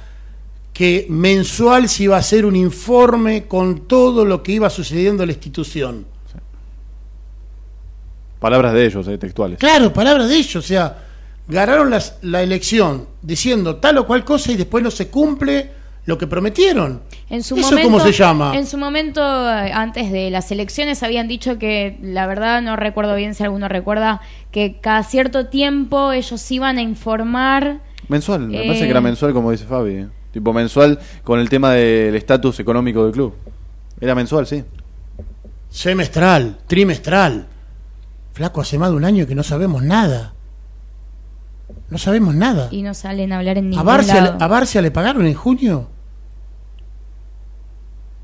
[0.73, 5.27] que mensual se iba a hacer un informe con todo lo que iba sucediendo en
[5.27, 6.07] la institución.
[8.39, 9.59] Palabras de ellos, eh, textuales.
[9.59, 11.05] Claro, palabras de ellos, o sea,
[11.49, 15.71] ganaron las- la elección diciendo tal o cual cosa y después no se cumple
[16.07, 17.03] lo que prometieron.
[17.29, 18.57] En su ¿Eso momento, cómo se llama?
[18.57, 23.15] En su momento, eh, antes de las elecciones, habían dicho que, la verdad no recuerdo
[23.15, 27.81] bien si alguno recuerda, que cada cierto tiempo ellos iban a informar.
[28.09, 28.67] Mensual, me Eh.
[28.67, 29.95] parece que era mensual, como dice Fabi.
[29.95, 30.09] eh.
[30.33, 33.35] Tipo mensual con el tema del estatus económico del club.
[34.01, 34.65] Era mensual, sí.
[35.69, 37.47] Semestral, trimestral.
[38.33, 40.33] Flaco, hace más de un año que no sabemos nada.
[41.91, 42.69] No sabemos nada.
[42.71, 44.39] Y no salen a hablar en ¿A ningún Barcia, lado.
[44.41, 45.89] ¿A Barcia le pagaron en junio?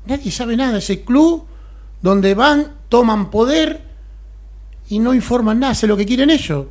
[0.05, 0.77] Nadie sabe nada.
[0.77, 1.45] Ese club
[2.01, 3.81] donde van, toman poder
[4.89, 6.67] y no informan nada, hacen lo que quieren ellos.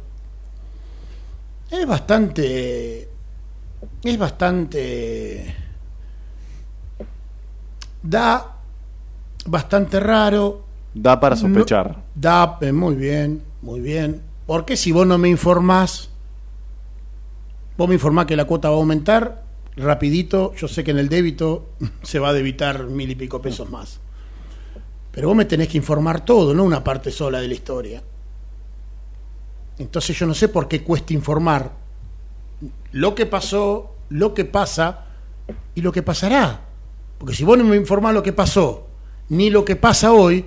[1.71, 3.09] Es bastante.
[4.03, 5.55] Es bastante.
[8.03, 8.55] Da
[9.47, 10.65] bastante raro.
[10.95, 11.91] Da para sospechar.
[11.91, 14.23] No- da, eh, muy bien, muy bien.
[14.47, 16.09] Porque si vos no me informás,
[17.77, 19.45] vos me informás que la cuota va a aumentar,
[19.77, 21.71] rapidito, yo sé que en el débito
[22.03, 24.01] se va a debitar mil y pico pesos más.
[25.13, 28.03] Pero vos me tenés que informar todo, no una parte sola de la historia.
[29.79, 31.73] Entonces yo no sé por qué cuesta informar
[32.93, 35.07] lo que pasó, lo que pasa
[35.75, 36.63] y lo que pasará.
[37.19, 38.87] Porque si vos no me informás lo que pasó,
[39.29, 40.45] ni lo que pasa hoy,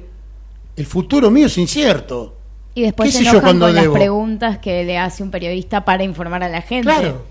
[0.75, 2.35] el futuro mío es incierto.
[2.79, 6.43] Y después ¿Qué se enojan con las preguntas que le hace un periodista para informar
[6.43, 6.83] a la gente.
[6.83, 7.25] Claro.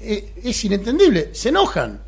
[0.00, 1.30] Eh, Es inentendible.
[1.34, 1.98] Se enojan.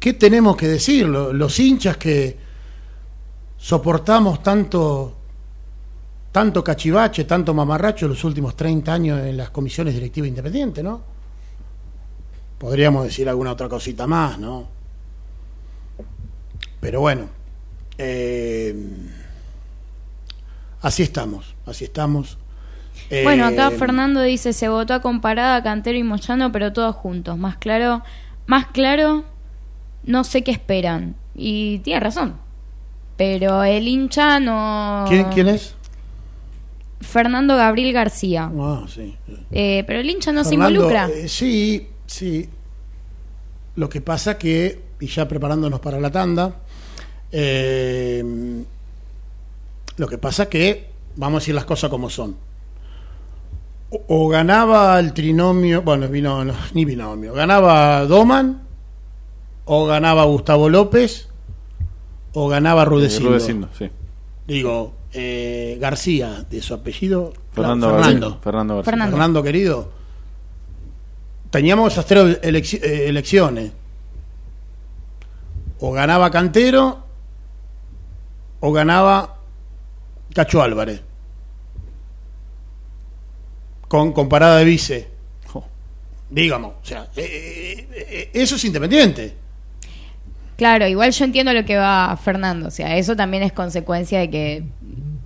[0.00, 1.06] ¿Qué tenemos que decir?
[1.06, 2.36] Lo- Los hinchas que
[3.58, 5.14] soportamos tanto,
[6.32, 11.02] tanto cachivache, tanto mamarracho los últimos 30 años en las comisiones directivas independientes, ¿no?
[12.58, 14.66] Podríamos decir alguna otra cosita más, ¿no?
[16.80, 17.41] Pero bueno,
[17.98, 18.74] eh,
[20.80, 22.38] así estamos, así estamos.
[23.24, 27.36] Bueno, acá Eh, Fernando dice, se votó a comparada Cantero y Moyano, pero todos juntos.
[27.36, 28.02] Más claro,
[28.46, 29.24] más claro,
[30.04, 31.14] no sé qué esperan.
[31.34, 32.36] Y tiene razón.
[33.16, 35.04] Pero el hincha no...
[35.08, 35.74] ¿Quién, quién es?
[37.02, 38.50] Fernando Gabriel García.
[38.58, 39.14] Ah, sí.
[39.50, 41.08] Eh, pero el hincha no se involucra.
[41.08, 42.48] eh, sí, sí.
[43.76, 46.61] Lo que pasa que, y ya preparándonos para la tanda,
[47.32, 48.24] eh,
[49.96, 52.36] lo que pasa que, vamos a decir las cosas como son.
[53.90, 58.62] O, o ganaba el trinomio, bueno, vino, no, ni binomio, ganaba Doman,
[59.64, 61.28] o ganaba Gustavo López,
[62.34, 63.30] o ganaba Rudecindo.
[63.30, 63.90] Rudecindo, sí.
[64.46, 68.26] Digo, eh, García, de su apellido, Fernando, Fernando.
[68.26, 68.42] García.
[68.42, 68.90] Fernando García.
[68.90, 69.12] Fernando.
[69.12, 69.92] Fernando querido,
[71.50, 73.72] teníamos esas tres eh, elecciones.
[75.80, 77.04] O ganaba Cantero
[78.62, 79.38] o ganaba
[80.34, 81.02] Cacho Álvarez.
[83.88, 85.08] Con comparada de vice.
[86.30, 89.34] Digamos, o sea, eh, eh, eh, eso es independiente.
[90.56, 92.68] Claro, igual yo entiendo lo que va Fernando.
[92.68, 94.64] O sea, eso también es consecuencia de que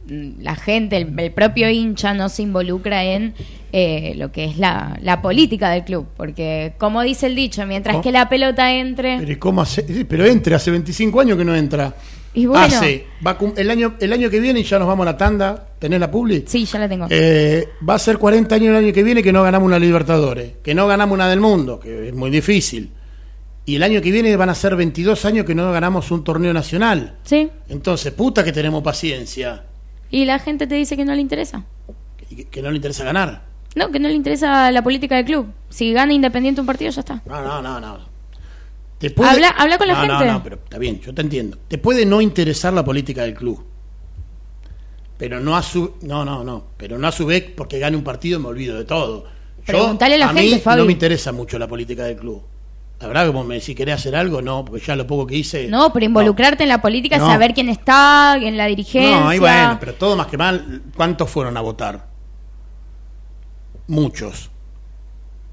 [0.07, 3.35] mm, la gente, el, el propio hincha no se involucra en
[3.73, 6.09] eh, lo que es la, la política del club.
[6.17, 8.03] Porque, como dice el dicho, mientras ¿Cómo?
[8.03, 9.19] que la pelota entre...
[9.19, 9.83] Pero, ¿y cómo hace?
[10.09, 11.95] Pero entre, hace 25 años que no entra.
[12.37, 12.65] Y bueno.
[12.65, 15.13] Hace, va a cum- el, año, el año que viene y ya nos vamos a
[15.13, 15.69] la tanda.
[15.79, 16.45] ¿Tenés la publi?
[16.47, 17.07] Sí, ya la tengo.
[17.11, 20.53] Eh, va a ser 40 años el año que viene que no ganamos una Libertadores,
[20.63, 22.93] que no ganamos una del mundo, que es muy difícil.
[23.65, 26.53] Y el año que viene van a ser 22 años que no ganamos un torneo
[26.53, 27.17] nacional.
[27.25, 27.49] Sí.
[27.69, 29.65] Entonces, puta que tenemos paciencia,
[30.11, 31.65] Y la gente te dice que no le interesa.
[32.29, 33.43] que, que no le interesa ganar.
[33.75, 35.47] No, que no le interesa la política del club.
[35.69, 37.23] Si gana Independiente un partido, ya está.
[37.27, 37.99] No, no, no, no.
[38.99, 40.27] Te Habla- habla con la No, gente.
[40.27, 41.59] No, no, pero está bien, yo te entiendo.
[41.69, 43.63] Te puede no interesar la política del club.
[45.19, 48.05] Pero no a su no, no, no, pero no a su vez porque gane un
[48.05, 49.25] partido me olvido de todo.
[49.25, 50.81] Yo, Preguntale a la mí gente, Fabi.
[50.81, 52.43] no me interesa mucho la política del club.
[53.01, 54.41] La verdad que vos me decís, ¿querés hacer algo?
[54.41, 55.69] No, porque ya lo poco que hice...
[55.69, 57.27] No, pero involucrarte en la política, No.
[57.27, 59.21] saber quién está, en la dirigencia.
[59.21, 62.07] No, ahí bueno, pero todo más que mal, ¿cuántos fueron a votar?
[63.87, 64.51] Muchos.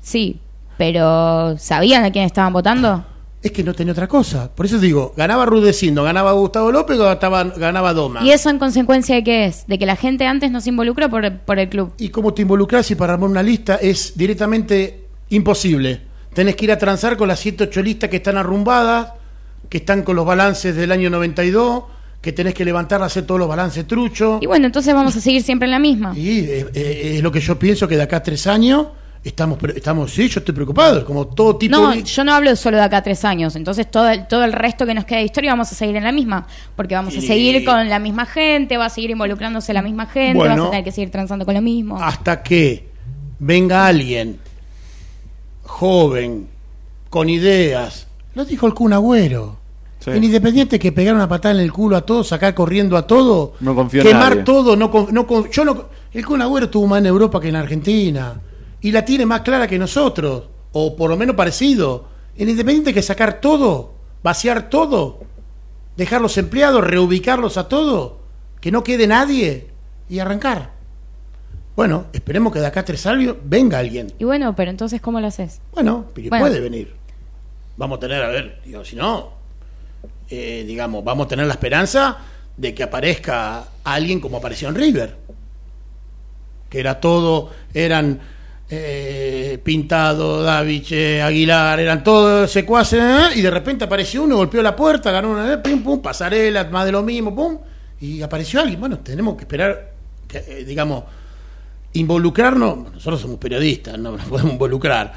[0.02, 0.40] Sí,
[0.78, 3.06] pero ¿sabían a quién estaban votando?
[3.44, 4.50] Es que no tenía otra cosa.
[4.56, 8.24] Por eso digo, ganaba Rudecindo, ganaba Gustavo López o ganaba, ganaba Doma.
[8.24, 9.68] ¿Y eso en consecuencia de qué es?
[9.68, 11.94] De que la gente antes no se involucró por, por el club.
[11.98, 16.02] ¿Y cómo te involucras y para armar una lista es directamente imposible?
[16.34, 19.12] Tenés que ir a transar con las 108 listas que están arrumbadas,
[19.68, 21.84] que están con los balances del año 92,
[22.22, 24.42] que tenés que levantar, hacer todos los balances truchos.
[24.42, 26.18] Y bueno, entonces vamos a seguir siempre en la misma.
[26.18, 28.88] Y es lo que yo pienso que de acá a tres años
[29.24, 32.04] estamos, pre- estamos, sí, yo estoy preocupado, como todo tipo No, de...
[32.04, 33.56] yo no hablo solo de acá a tres años.
[33.56, 36.04] Entonces, todo el, todo el resto que nos queda de historia vamos a seguir en
[36.04, 36.46] la misma.
[36.76, 40.38] Porque vamos a seguir con la misma gente, va a seguir involucrándose la misma gente,
[40.40, 40.56] Bueno.
[40.58, 41.98] vas a tener que seguir transando con lo mismo.
[42.02, 42.88] hasta que
[43.40, 44.40] venga alguien
[45.64, 46.48] joven,
[47.10, 48.08] con ideas.
[48.36, 49.58] Lo dijo el Kun Agüero.
[50.00, 50.12] Sí.
[50.12, 53.54] En Independiente que pegar una patada en el culo a todos, sacar corriendo a todo,
[53.62, 54.44] No confío en quemar nadie.
[54.44, 57.56] todo, no, no con- yo no, el Kun Agüero estuvo más en Europa que en
[57.56, 58.36] Argentina
[58.84, 60.44] y la tiene más clara que nosotros,
[60.74, 62.06] o por lo menos parecido.
[62.38, 65.22] En Independiente hay que sacar todo, vaciar todo,
[65.96, 68.20] dejar los empleados, reubicarlos a todo,
[68.60, 69.70] que no quede nadie
[70.10, 70.72] y arrancar.
[71.78, 74.12] Bueno, esperemos que de acá a tres años venga alguien.
[74.20, 75.62] Y bueno, pero entonces, ¿cómo lo haces?
[75.72, 76.46] Bueno, pero Bueno.
[76.46, 76.94] puede venir.
[77.78, 79.32] Vamos a tener, a ver, digo, si no,
[80.30, 82.18] eh, digamos, vamos a tener la esperanza
[82.58, 85.16] de que aparezca alguien como apareció en River.
[86.70, 88.20] Que era todo, eran
[88.74, 93.38] eh, Pintado, Davich, Aguilar, eran todos secuaces, ¿eh?
[93.38, 96.86] y de repente apareció uno, golpeó la puerta, ganó una, eh, pim, pum, pasarela, más
[96.86, 97.58] de lo mismo, pum,
[98.02, 98.80] y apareció alguien.
[98.80, 99.92] Bueno, tenemos que esperar,
[100.28, 101.04] que, eh, digamos,
[101.94, 102.94] involucrarnos.
[102.94, 105.14] Nosotros somos periodistas, no nos podemos involucrar.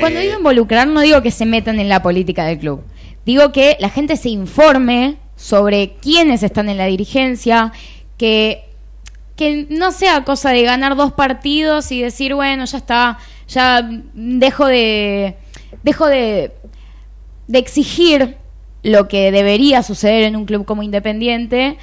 [0.00, 2.82] Cuando Eh, digo involucrar, no digo que se metan en la política del club.
[3.24, 7.72] Digo que la gente se informe sobre quiénes están en la dirigencia,
[8.16, 8.64] que,
[9.36, 13.18] que no sea cosa de ganar dos partidos y decir, bueno, ya está,
[13.48, 15.36] ya dejo de,
[15.82, 16.52] dejo de,
[17.46, 18.36] de exigir
[18.82, 21.76] lo que debería suceder en un club como Independiente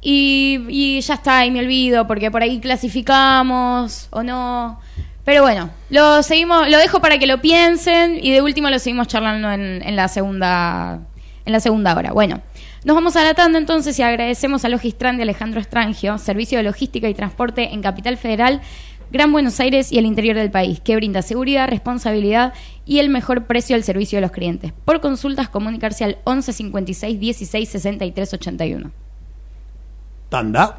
[0.00, 4.80] y, ya está, y me olvido porque por ahí clasificamos o no.
[5.24, 9.08] Pero bueno, lo seguimos, lo dejo para que lo piensen y de último lo seguimos
[9.08, 11.00] charlando en, en la segunda
[11.44, 12.12] en la segunda hora.
[12.12, 12.40] Bueno,
[12.84, 16.64] nos vamos a la tanda entonces y agradecemos a Logistran de Alejandro Estrangio, servicio de
[16.64, 18.60] logística y transporte en Capital Federal,
[19.10, 22.52] Gran Buenos Aires y el interior del país, que brinda seguridad, responsabilidad
[22.84, 24.72] y el mejor precio al servicio de los clientes.
[24.84, 28.90] Por consultas, comunicarse al 11 56 16 63 81.
[30.28, 30.78] Tanda.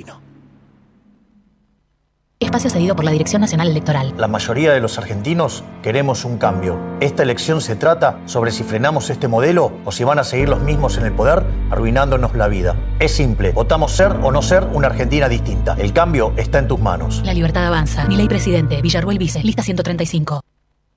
[2.41, 4.15] Espacio cedido por la Dirección Nacional Electoral.
[4.17, 6.79] La mayoría de los argentinos queremos un cambio.
[6.99, 10.59] Esta elección se trata sobre si frenamos este modelo o si van a seguir los
[10.59, 12.75] mismos en el poder arruinándonos la vida.
[12.99, 15.75] Es simple, votamos ser o no ser una Argentina distinta.
[15.77, 17.21] El cambio está en tus manos.
[17.23, 18.05] La libertad avanza.
[18.05, 18.81] Mi ley presidente.
[18.81, 19.43] Villarruel Vice.
[19.43, 20.41] Lista 135.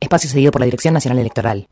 [0.01, 1.69] Espacio cedido por la Dirección Nacional Electoral.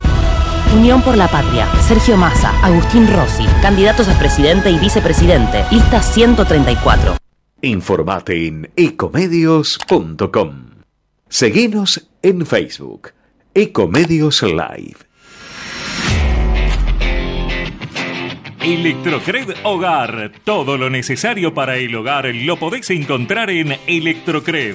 [0.76, 1.66] Unión por la Patria.
[1.80, 5.64] Sergio Massa, Agustín Rossi, candidatos a presidente y vicepresidente.
[5.70, 7.21] Lista 134.
[7.64, 10.70] Informate en ecomedios.com.
[11.28, 13.10] Seguinos en Facebook.
[13.54, 14.96] Ecomedios Live.
[18.60, 20.32] Electrocred Hogar.
[20.42, 24.74] Todo lo necesario para el hogar lo podés encontrar en Electrocred.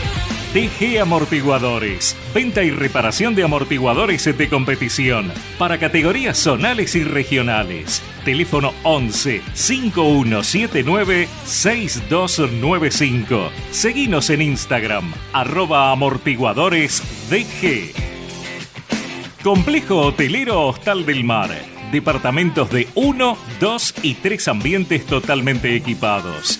[0.53, 2.15] TG Amortiguadores.
[2.33, 8.03] Venta y reparación de amortiguadores de competición para categorías zonales y regionales.
[8.25, 13.49] Teléfono 11 5179 6295.
[13.71, 17.93] Seguinos en Instagram, arroba amortiguadores DG.
[19.41, 21.49] Complejo Hotelero Hostal del Mar.
[21.93, 26.59] Departamentos de 1, 2 y 3 ambientes totalmente equipados.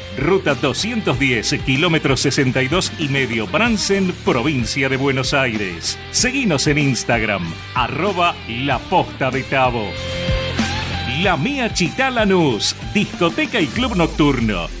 [0.17, 5.97] ruta 210, kilómetro 62 y medio Bransen, provincia de Buenos Aires.
[6.11, 7.43] Seguinos en Instagram,
[7.75, 9.87] arroba La Posta de Tabo.
[11.21, 14.80] La Mía Chitalanús, discoteca y club nocturno.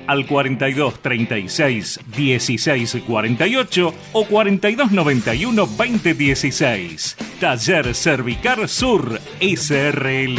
[0.11, 7.17] al 42 36 16 48 o 42 91 20 16.
[7.39, 10.37] Taller Cervicar Sur SRL.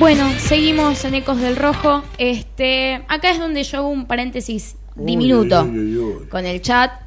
[0.00, 2.02] Bueno, seguimos en Ecos del Rojo.
[2.18, 5.68] Este, acá es donde yo hago un paréntesis diminuto
[6.28, 7.03] con el chat.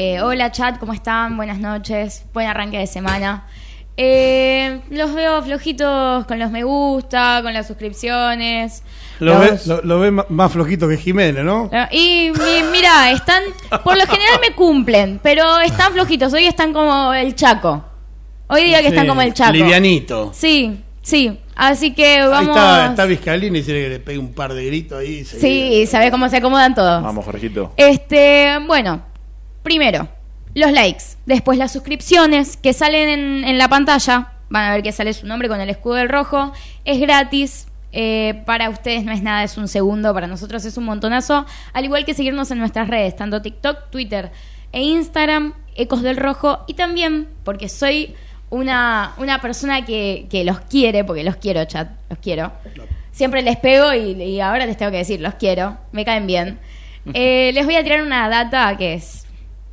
[0.00, 1.36] Eh, hola chat, ¿cómo están?
[1.36, 3.48] Buenas noches, buen arranque de semana.
[3.96, 8.84] Eh, los veo flojitos con los me gusta, con las suscripciones.
[9.18, 11.68] Lo Los- ve, lo, lo ve ma- más flojito que Jiménez, ¿no?
[11.72, 13.42] Ah, Y, mi- mira, están,
[13.82, 16.32] por lo general me cumplen, pero están flojitos.
[16.32, 17.84] Hoy están como el Chaco.
[18.46, 19.50] Hoy día que están como el Chaco.
[19.52, 20.30] Livianito.
[20.32, 21.40] Sí, sí.
[21.56, 22.56] Así que Ahí vamos.
[22.56, 25.24] está, está Vizcalini, dice que le pegue un par de gritos ahí.
[25.24, 27.02] Sí, sabes cómo se acomodan todos.
[27.02, 27.72] Vamos, Jorgito.
[27.76, 29.02] Este, bueno,
[29.68, 30.08] primero,
[30.54, 34.92] los likes, después las suscripciones que salen en, en la pantalla, van a ver que
[34.92, 36.54] sale su nombre con el escudo del rojo,
[36.86, 40.84] es gratis, eh, para ustedes no es nada, es un segundo, para nosotros es un
[40.84, 41.44] montonazo,
[41.74, 44.32] al igual que seguirnos en nuestras redes, tanto TikTok, Twitter
[44.72, 48.14] e Instagram, Ecos del Rojo, y también, porque soy
[48.48, 52.52] una, una persona que, que los quiere, porque los quiero, chat, los quiero.
[53.12, 56.58] Siempre les pego y, y ahora les tengo que decir, los quiero, me caen bien.
[57.14, 59.27] Eh, les voy a tirar una data que es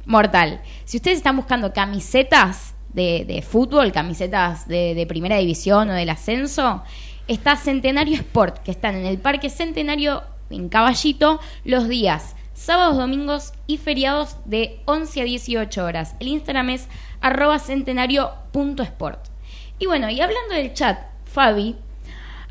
[0.06, 0.62] mortal.
[0.86, 6.84] Si ustedes están buscando camisetas de, fútbol, camisetas de, de primera división o del ascenso,
[7.28, 13.54] está Centenario Sport, que están en el Parque Centenario en Caballito los días sábados, domingos
[13.68, 16.16] y feriados de 11 a 18 horas.
[16.20, 16.88] El Instagram es
[17.22, 19.28] arroba centenario.sport.
[19.78, 21.76] Y bueno, y hablando del chat, Fabi,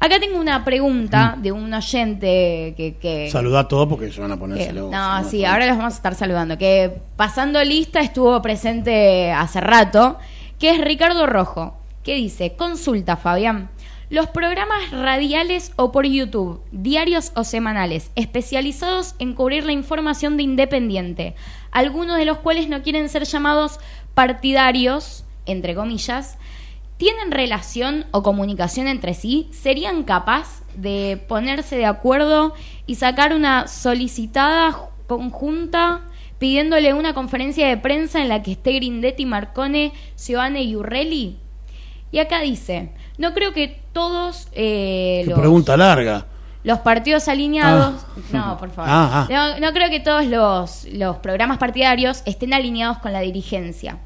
[0.05, 2.97] acá tengo una pregunta de un oyente que...
[3.01, 4.91] que Saludá a todos porque se van a que- ponérselo.
[4.91, 6.59] no, sí, ahora los vamos a estar saludando.
[6.59, 10.19] Que pasando lista estuvo presente hace rato,
[10.59, 13.71] que es Ricardo Rojo, que dice, consulta Fabián,
[14.11, 20.43] los programas radiales o por YouTube, diarios o semanales, especializados en cubrir la información de
[20.43, 21.35] Independiente,
[21.73, 23.81] algunos de los cuales no quieren ser llamados
[24.13, 26.39] partidarios, entre comillas,
[26.97, 29.49] ¿tienen relación o comunicación entre sí?
[29.53, 32.55] ¿Serían capaz de ponerse de acuerdo
[32.87, 36.01] y sacar una solicitada ju- conjunta
[36.39, 41.39] pidiéndole una conferencia de prensa en la que esté Grindetti, Marcone, Giovanni y Urrelli?
[42.13, 46.27] Y acá dice, no creo que todos eh, los, pregunta larga.
[46.63, 47.95] los partidos alineados...
[48.05, 48.11] Ah.
[48.33, 48.91] No, por favor.
[48.93, 49.55] Ah, ah.
[49.59, 53.99] No, no creo que todos los, los programas partidarios estén alineados con la dirigencia.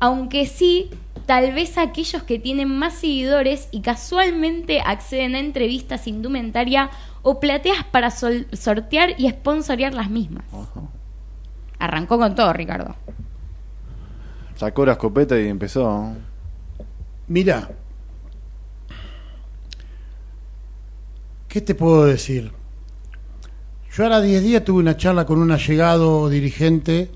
[0.00, 0.90] Aunque sí,
[1.26, 6.90] tal vez aquellos que tienen más seguidores y casualmente acceden a entrevistas indumentaria
[7.22, 10.44] o plateas para sol- sortear y sponsorear las mismas.
[11.78, 12.94] Arrancó con todo, Ricardo.
[14.56, 16.14] Sacó la escopeta y empezó.
[17.28, 17.68] Mira,
[21.48, 22.52] ¿qué te puedo decir?
[23.94, 27.10] Yo ahora 10 días tuve una charla con un allegado dirigente,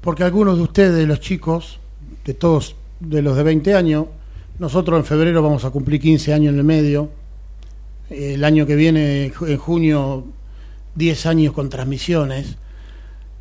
[0.00, 1.80] porque algunos de ustedes, los chicos,
[2.24, 4.06] de todos, de los de 20 años,
[4.58, 7.10] nosotros en febrero vamos a cumplir 15 años en el medio,
[8.10, 10.24] el año que viene, en junio,
[10.94, 12.56] 10 años con transmisiones.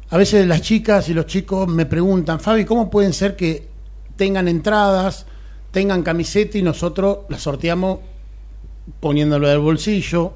[0.09, 3.67] A veces las chicas y los chicos me preguntan, Fabi, ¿cómo pueden ser que
[4.15, 5.25] tengan entradas,
[5.71, 7.99] tengan camiseta y nosotros las sorteamos
[8.99, 10.33] poniéndolo del bolsillo,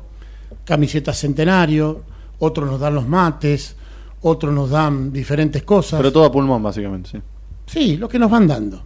[0.66, 2.04] camiseta centenario,
[2.39, 3.76] otros nos dan los mates,
[4.22, 6.00] otros nos dan diferentes cosas.
[6.00, 7.22] Pero todo a pulmón, básicamente, sí.
[7.72, 8.84] Sí, lo que nos van dando.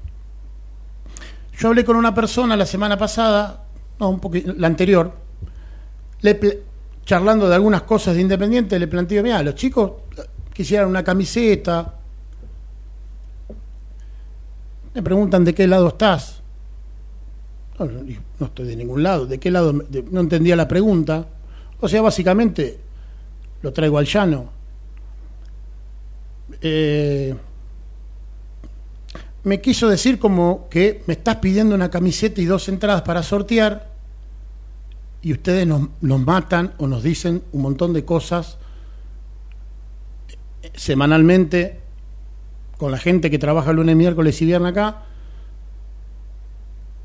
[1.57, 3.63] Yo hablé con una persona la semana pasada,
[3.99, 5.11] no, un poquito, la anterior,
[7.03, 9.91] charlando de algunas cosas de Independiente, le planteo, mira, los chicos
[10.53, 11.95] quisieran una camiseta,
[14.93, 16.43] me preguntan de qué lado estás.
[17.79, 19.73] No, estoy de ningún lado, ¿de qué lado?
[20.11, 21.25] No entendía la pregunta.
[21.81, 22.79] O sea, básicamente,
[23.63, 24.51] lo traigo al llano.
[26.61, 27.35] Eh,
[29.45, 33.93] me quiso decir como que me estás pidiendo una camiseta y dos entradas para sortear
[35.21, 38.57] y ustedes nos, nos matan o nos dicen un montón de cosas
[40.63, 41.79] eh, semanalmente
[42.77, 45.03] con la gente que trabaja lunes, miércoles y viernes acá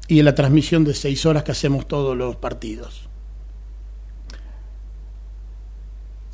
[0.09, 3.09] y en la transmisión de seis horas que hacemos todos los partidos.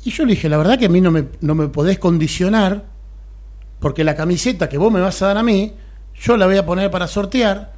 [0.05, 2.85] Y yo le dije, la verdad que a mí no me, no me podés condicionar,
[3.79, 5.73] porque la camiseta que vos me vas a dar a mí,
[6.19, 7.73] yo la voy a poner para sortear,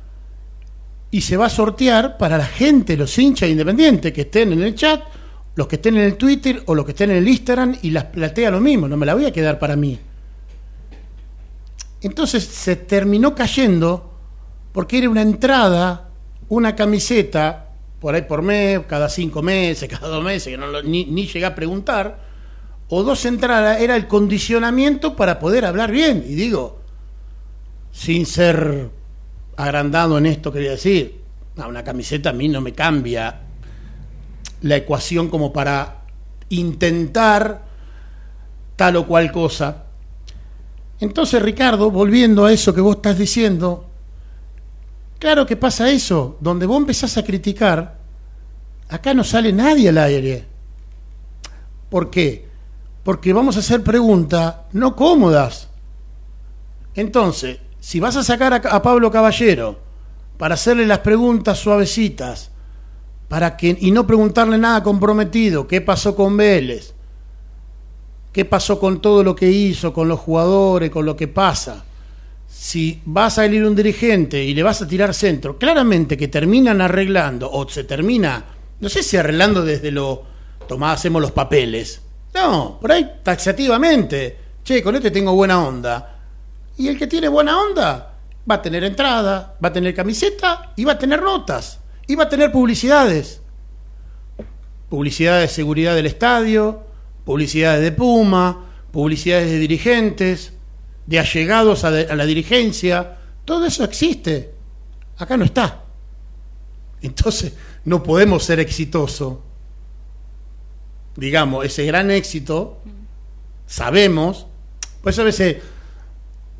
[1.11, 4.75] y se va a sortear para la gente, los hinchas independientes que estén en el
[4.75, 5.01] chat,
[5.55, 8.05] los que estén en el Twitter o los que estén en el Instagram, y las
[8.05, 9.99] platea lo mismo, no me la voy a quedar para mí.
[12.01, 14.13] Entonces se terminó cayendo
[14.71, 16.09] porque era una entrada,
[16.47, 17.65] una camiseta,
[17.99, 21.25] por ahí por mes, cada cinco meses, cada dos meses, que no lo- ni, ni
[21.27, 22.29] llegué a preguntar,
[22.87, 26.23] o dos entradas, era el condicionamiento para poder hablar bien.
[26.27, 26.78] Y digo,
[27.91, 28.89] sin ser
[29.57, 31.21] agrandado en esto, quería decir,
[31.55, 33.41] no, una camiseta a mí no me cambia
[34.61, 36.03] la ecuación como para
[36.49, 37.63] intentar
[38.75, 39.83] tal o cual cosa.
[40.99, 43.89] Entonces, Ricardo, volviendo a eso que vos estás diciendo,
[45.17, 47.99] claro que pasa eso, donde vos empezás a criticar,
[48.89, 50.45] acá no sale nadie al aire.
[51.89, 52.47] ¿Por qué?
[53.03, 55.69] Porque vamos a hacer preguntas no cómodas.
[56.95, 59.79] Entonces, si vas a sacar a, Pablo Caballero
[60.37, 62.51] para hacerle las preguntas suavecitas,
[63.27, 66.93] para que, y no preguntarle nada comprometido, ¿qué pasó con Vélez?
[68.31, 71.83] ¿Qué pasó con todo lo que hizo, con los jugadores, con lo que pasa?
[72.47, 76.81] Si vas a salir un dirigente y le vas a tirar centro, claramente que terminan
[76.81, 78.45] arreglando, o se termina,
[78.79, 80.23] no sé si arreglando desde lo,
[80.67, 82.01] tomá, hacemos los papeles.
[82.33, 84.37] No, por ahí taxativamente.
[84.63, 86.18] Che, con este tengo buena onda.
[86.79, 88.15] Y el que tiene buena onda
[88.49, 91.81] va a tener entrada, va a tener camiseta y va a tener notas.
[92.07, 93.41] Y va a tener publicidades.
[94.87, 96.85] Publicidad de seguridad del estadio,
[97.25, 100.53] publicidades de Puma, publicidades de dirigentes,
[101.05, 104.53] de allegados a, a la dirigencia, todo eso existe.
[105.17, 105.83] Acá no está.
[107.01, 109.39] Entonces, no podemos ser exitosos.
[111.17, 112.77] Digamos, ese gran éxito,
[113.67, 114.47] sabemos,
[115.03, 115.57] pues a veces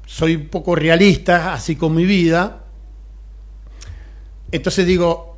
[0.10, 2.64] soy un poco realista, así con mi vida.
[4.52, 5.38] Entonces digo,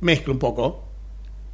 [0.00, 0.84] mezclo un poco.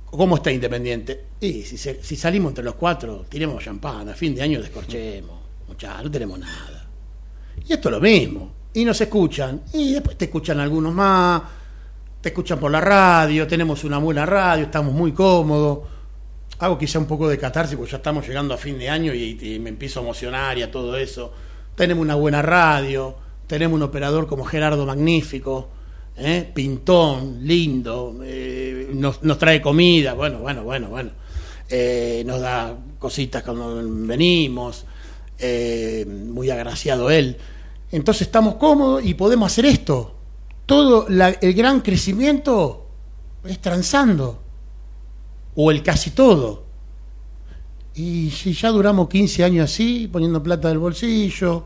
[0.05, 1.25] ¿Cómo está Independiente?
[1.41, 1.79] Y si,
[2.17, 5.35] salimos entre los cuatro, tiremos champán, a fin de año descorchemos.
[5.67, 6.87] Muchachos, no tenemos nada.
[7.67, 8.53] Y esto es lo mismo.
[8.75, 9.63] Y nos escuchan.
[9.73, 11.43] Y después te escuchan algunos más.
[12.21, 13.47] Te escuchan por la radio.
[13.47, 14.67] Tenemos una buena radio.
[14.67, 15.79] Estamos muy cómodos.
[16.59, 19.39] Hago quizá un poco de catarsis porque ya estamos llegando a fin de año y,
[19.41, 21.33] y me empiezo a emocionar y a todo eso.
[21.77, 23.15] Tenemos una buena radio.
[23.47, 25.69] Tenemos un operador como Gerardo Magnífico.
[26.17, 26.51] ¿eh?
[26.55, 28.17] Pintón, lindo.
[28.25, 30.15] eh, nos, nos trae comida.
[30.15, 31.11] Bueno, bueno, bueno, bueno.
[31.69, 34.85] Eh, nos da cositas cuando venimos.
[36.07, 37.37] muy agraciado él.
[37.93, 40.15] Entonces estamos cómodos y podemos hacer esto.
[40.65, 42.87] Todo la- el gran crecimiento
[43.45, 44.41] es transando.
[45.55, 46.65] O el casi todo.
[47.97, 51.65] Y si ya duramos 15 años así, poniendo plata del bolsillo,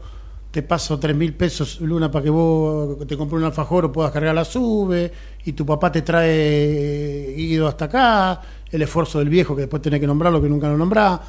[0.50, 4.12] te paso 3 mil pesos, Luna, para que vos te compres un alfajor o puedas
[4.12, 5.12] cargar la sube,
[5.44, 9.98] y tu papá te trae ido hasta acá, el esfuerzo del viejo que después tenés
[9.98, 11.20] que nombrarlo que nunca lo nombrás.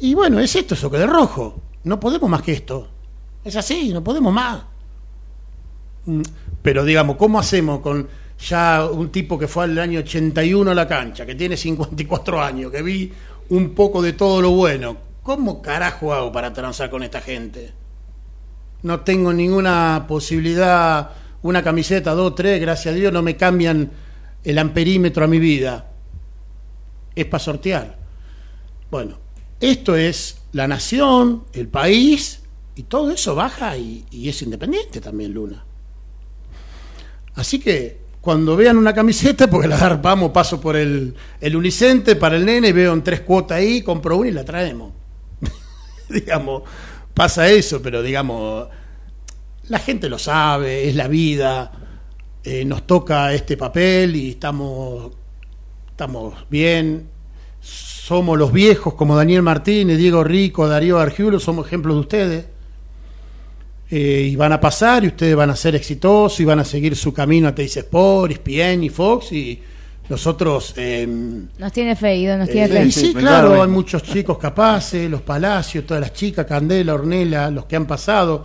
[0.00, 1.60] Y bueno, es esto, eso que de rojo.
[1.84, 2.88] No podemos más que esto.
[3.44, 4.62] Es así, no podemos más.
[6.06, 6.22] Mm,
[6.62, 10.86] Pero digamos, ¿cómo hacemos con ya un tipo que fue al año 81 a la
[10.86, 13.12] cancha, que tiene 54 años, que vi
[13.50, 14.96] un poco de todo lo bueno?
[15.22, 17.72] ¿Cómo carajo hago para transar con esta gente?
[18.82, 21.10] No tengo ninguna posibilidad,
[21.42, 23.90] una camiseta, dos, tres, gracias a Dios, no me cambian
[24.44, 25.90] el amperímetro a mi vida.
[27.14, 27.98] Es para sortear.
[28.90, 29.18] Bueno,
[29.60, 32.42] esto es la nación, el país,
[32.76, 35.64] y todo eso baja y, y es independiente también, Luna.
[37.34, 42.36] Así que cuando vean una camiseta, porque la vamos, paso por el, el Unicente para
[42.36, 44.92] el nene, veo en tres cuotas ahí, compro una y la traemos.
[46.10, 46.64] digamos,
[47.14, 48.68] pasa eso, pero digamos,
[49.68, 51.72] la gente lo sabe, es la vida,
[52.44, 55.12] eh, nos toca este papel y estamos,
[55.88, 57.08] estamos bien.
[57.62, 62.46] Somos los viejos como Daniel Martínez, Diego Rico, Darío Argiulo, somos ejemplos de ustedes.
[63.90, 66.94] Eh, y van a pasar y ustedes van a ser exitosos y van a seguir
[66.94, 69.58] su camino a Teis Sport, ESPN y Fox y
[70.10, 70.74] nosotros...
[70.76, 71.06] eh,
[71.58, 72.84] Nos tiene fe, Guido, nos eh, tiene fe.
[72.86, 73.62] y sí, Sí, claro, claro.
[73.62, 78.44] hay muchos chicos capaces, los Palacios, todas las chicas, Candela, Ornella, los que han pasado.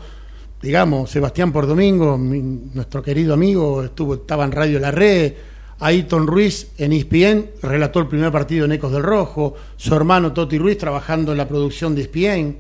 [0.61, 5.33] Digamos, Sebastián por Domingo, mi- nuestro querido amigo, estuvo, estaba en Radio La Red.
[5.79, 9.55] Ayrton Ruiz en ESPN relató el primer partido en Ecos del Rojo.
[9.75, 12.55] Su hermano Toti Ruiz trabajando en la producción de ESPN.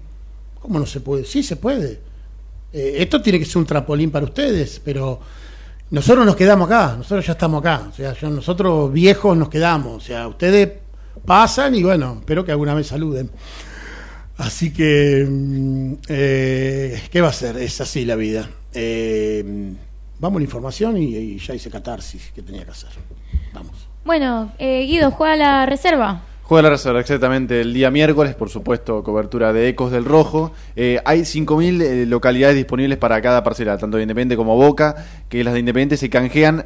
[0.59, 1.23] ¿Cómo no se puede?
[1.23, 1.99] Sí, se puede.
[2.73, 5.19] Eh, esto tiene que ser un trampolín para ustedes, pero
[5.91, 9.99] nosotros nos quedamos acá, nosotros ya estamos acá, o sea, nosotros viejos nos quedamos, o
[10.05, 10.71] sea, ustedes
[11.23, 13.29] pasan y bueno, espero que alguna vez saluden.
[14.37, 17.57] Así que, mm, eh, ¿qué va a ser?
[17.57, 18.49] Es así la vida.
[18.73, 19.43] Eh,
[20.19, 22.89] vamos a la información y, y ya hice catarsis que tenía que hacer.
[23.53, 23.87] Vamos.
[24.03, 26.23] Bueno, eh, Guido, juega la reserva.
[26.43, 30.51] Juega la reserva exactamente el día miércoles, por supuesto, cobertura de Ecos del Rojo.
[30.75, 34.95] Eh, hay 5.000 eh, localidades disponibles para cada parcela, tanto de Independiente como Boca,
[35.29, 36.65] que las de Independiente se canjean,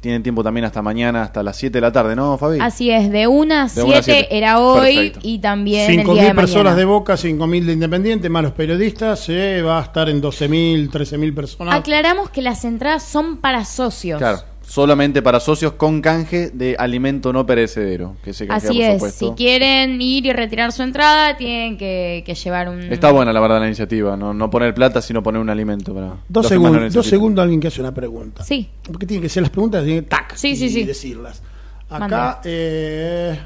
[0.00, 2.58] tienen tiempo también hasta mañana, hasta las 7 de la tarde, ¿no, Fabi?
[2.60, 4.36] Así es, de 1 a De una a 7 siete.
[4.36, 5.20] era hoy Perfecto.
[5.22, 6.40] y también el día de 5.000 mañana.
[6.42, 10.90] personas de Boca, 5.000 de Independiente, más los periodistas, se va a estar en 12.000,
[10.90, 11.74] 13.000 personas.
[11.74, 14.18] Aclaramos que las entradas son para socios.
[14.18, 14.40] Claro,
[14.74, 18.94] solamente para socios con canje de alimento no perecedero, que se canjea, Así por es,
[18.94, 19.28] supuesto.
[19.28, 22.80] si quieren ir y retirar su entrada, tienen que, que llevar un...
[22.92, 26.16] Está buena la verdad la iniciativa, no, no poner plata, sino poner un alimento para
[26.28, 28.42] Dos, lo segundos, dos segundos alguien que hace una pregunta.
[28.42, 28.68] Sí.
[28.84, 30.82] Porque tienen que ser las preguntas, tienen que tac, Sí, sí, y sí.
[30.82, 31.40] decirlas.
[31.88, 33.38] Acá, eh,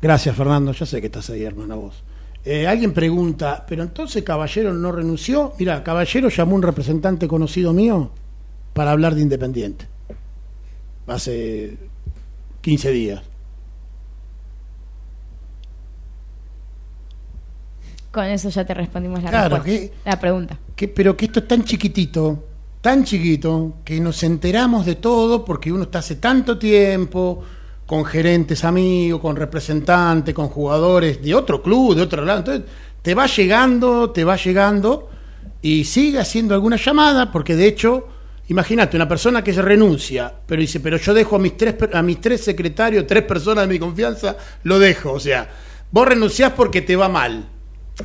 [0.00, 2.02] gracias Fernando, ya sé que estás ahí, hermana vos.
[2.42, 5.52] Eh, alguien pregunta, pero entonces Caballero no renunció.
[5.58, 8.12] Mira, Caballero llamó a un representante conocido mío
[8.72, 9.91] para hablar de Independiente.
[11.06, 11.76] Hace
[12.60, 13.22] 15 días.
[18.10, 19.62] Con eso ya te respondimos la, Claro,
[20.04, 20.58] la pregunta.
[20.76, 22.44] que, pero que esto es tan chiquitito,
[22.82, 27.42] tan chiquito, que nos enteramos de todo porque uno está hace tanto tiempo
[27.86, 32.40] con gerentes amigos, con representantes, con jugadores de otro club, de otro lado.
[32.40, 32.64] Entonces,
[33.00, 35.08] te va llegando, te va llegando
[35.62, 38.08] y sigue haciendo alguna llamada porque de hecho,
[38.52, 41.96] imagínate, una persona que se renuncia, pero dice, pero yo dejo a mis tres, per-
[41.96, 45.12] a mis tres secretarios, tres personas de mi confianza, lo dejo.
[45.12, 45.48] O sea,
[45.90, 47.48] vos renunciás porque te va mal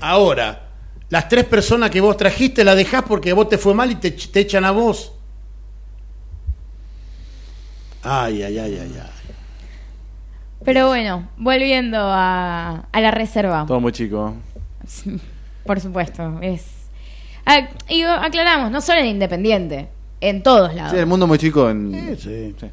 [0.01, 0.63] Ahora,
[1.09, 4.11] las tres personas que vos trajiste la dejás porque vos te fue mal y te,
[4.11, 5.13] te echan a vos.
[8.03, 9.09] Ay, ay, ay, ay, ay.
[10.65, 13.65] Pero bueno, volviendo a, a la reserva.
[13.67, 14.33] Todo muy chico.
[14.85, 15.19] Sí,
[15.65, 16.65] Por supuesto, es...
[17.87, 19.87] Y aclaramos, no solo en Independiente,
[20.21, 20.91] en todos lados.
[20.91, 22.17] Sí, el mundo muy chico en...
[22.17, 22.67] Sí, sí.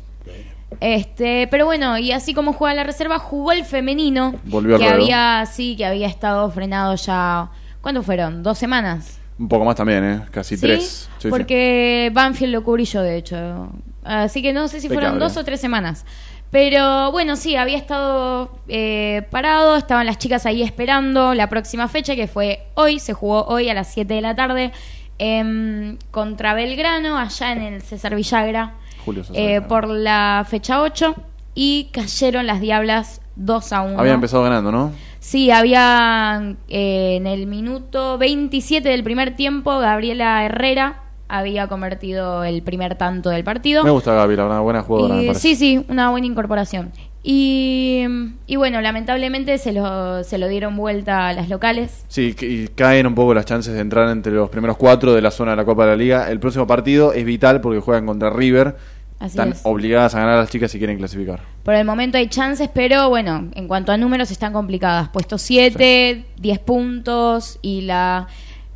[0.81, 4.35] Este, pero bueno, y así como juega la reserva, jugó el femenino.
[4.45, 7.51] Volvió que había, sí, que había estado frenado ya.
[7.81, 8.43] ¿Cuándo fueron?
[8.43, 9.19] ¿Dos semanas?
[9.39, 10.23] Un poco más también, ¿eh?
[10.31, 10.63] Casi ¿Sí?
[10.63, 11.09] tres.
[11.19, 11.29] Sí, sí.
[11.29, 13.69] Porque Banfield lo cubrí yo, de hecho.
[14.03, 16.05] Así que no sé si fueron dos o tres semanas.
[16.51, 22.15] Pero bueno, sí, había estado eh, parado, estaban las chicas ahí esperando la próxima fecha,
[22.15, 24.71] que fue hoy, se jugó hoy a las 7 de la tarde,
[25.19, 31.15] em, contra Belgrano, allá en el César Villagra, Julio César eh, por la fecha 8,
[31.55, 33.99] y cayeron las Diablas 2 a 1.
[33.99, 34.93] Había empezado ganando, ¿no?
[35.21, 42.63] Sí, había eh, en el minuto 27 del primer tiempo, Gabriela Herrera había convertido el
[42.63, 43.83] primer tanto del partido.
[43.83, 46.93] Me gusta Gaby, la verdad, buena jugadora, Y- sí, sí, una buena incorporación.
[47.27, 48.05] Y,
[48.47, 52.05] y bueno, lamentablemente se lo, se lo dieron vuelta a las locales.
[52.09, 55.31] Sí, y caen un poco las chances de entrar entre los primeros cuatro de la
[55.31, 56.31] zona de la Copa de la Liga.
[56.31, 58.77] El próximo partido es vital porque juegan contra River.
[59.19, 59.61] Así Están es.
[59.63, 61.41] obligadas a ganar a las chicas si quieren clasificar.
[61.63, 65.09] Por el momento hay chances, pero bueno, en cuanto a números están complicadas.
[65.09, 68.29] Puesto 7, 10 puntos y la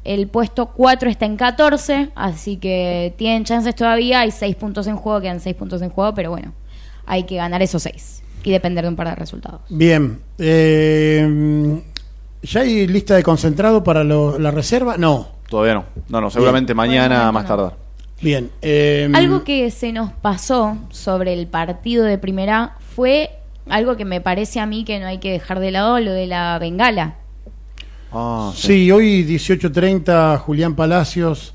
[0.05, 4.21] el puesto 4 está en 14, así que tienen chances todavía.
[4.21, 6.55] Hay 6 puntos en juego, quedan 6 puntos en juego, pero bueno,
[7.05, 9.61] hay que ganar esos 6 y depender de un par de resultados.
[9.69, 10.21] Bien.
[10.39, 11.81] eh,
[12.43, 14.97] ¿Ya hay lista de concentrado para lo- la reserva?
[14.97, 15.29] No.
[15.49, 15.85] Todavía no.
[16.09, 17.49] No, no, seguramente mañana más no.
[17.49, 17.77] tardar.
[18.21, 18.51] Bien.
[18.63, 23.31] eh, Algo que se nos pasó sobre el partido de primera fue
[23.69, 26.27] algo que me parece a mí que no hay que dejar de lado, lo de
[26.27, 27.17] la bengala.
[28.13, 31.55] Ah, Sí, hoy 18.30 Julián Palacios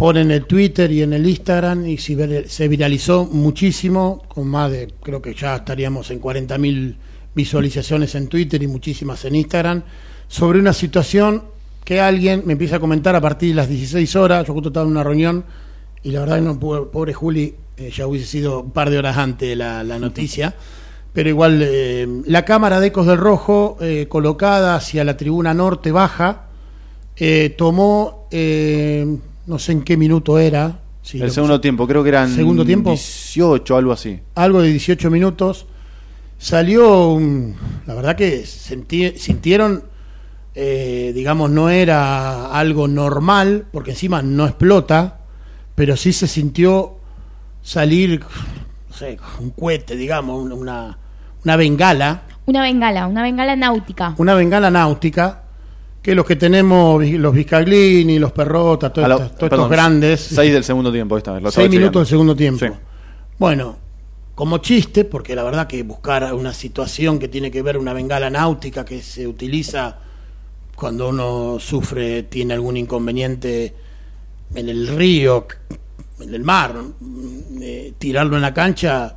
[0.00, 4.48] pone en el Twitter y en el Instagram y se vir- se viralizó muchísimo, con
[4.48, 6.96] más de, creo que ya estaríamos en 40.000
[7.34, 9.82] visualizaciones en Twitter y muchísimas en Instagram,
[10.26, 11.42] sobre una situación
[11.84, 14.86] que alguien me empieza a comentar a partir de las 16 horas, yo justo estaba
[14.86, 15.44] en una reunión
[16.02, 19.18] y la verdad que no, pobre, Juli, eh, ya hubiese sido un par de horas
[19.18, 20.54] antes la, noticia,
[21.12, 25.92] pero igual eh, la cámara de Ecos del Rojo, eh, colocada hacia la tribuna norte
[25.92, 26.46] baja,
[27.58, 28.28] tomó,
[29.46, 32.90] no sé en qué minuto era, si el segundo tiempo, creo que eran ¿Segundo tiempo?
[32.90, 34.20] 18, algo así.
[34.34, 35.66] algo de 18 minutos,
[36.38, 39.84] salió, un- la verdad que sentí- sintieron,
[40.54, 45.20] eh, digamos, no era algo normal, porque encima no explota,
[45.74, 46.96] pero sí se sintió
[47.62, 48.20] salir,
[48.88, 50.98] no sé, un cohete, digamos, un- una,
[51.44, 54.14] una bengala, Una bengala, una bengala náutica.
[54.18, 55.42] una bengala náutica,
[56.02, 60.20] que los que tenemos, los Viscaglini, los Perrotas, todos, lo- estos, todos perdón, estos grandes,
[60.20, 61.42] Seis del segundo tiempo, esta vez.
[61.42, 62.64] lo seis minutos del segundo tiempo.
[62.64, 62.72] Sí.
[63.38, 63.76] Bueno,
[64.34, 68.30] como chiste, porque la verdad que buscar una situación que tiene que ver una bengala
[68.30, 69.98] náutica que se utiliza
[70.74, 73.74] cuando uno sufre, tiene algún inconveniente
[74.54, 75.46] en el río,
[76.20, 76.74] en el mar,
[77.60, 79.16] eh, tirarlo en la cancha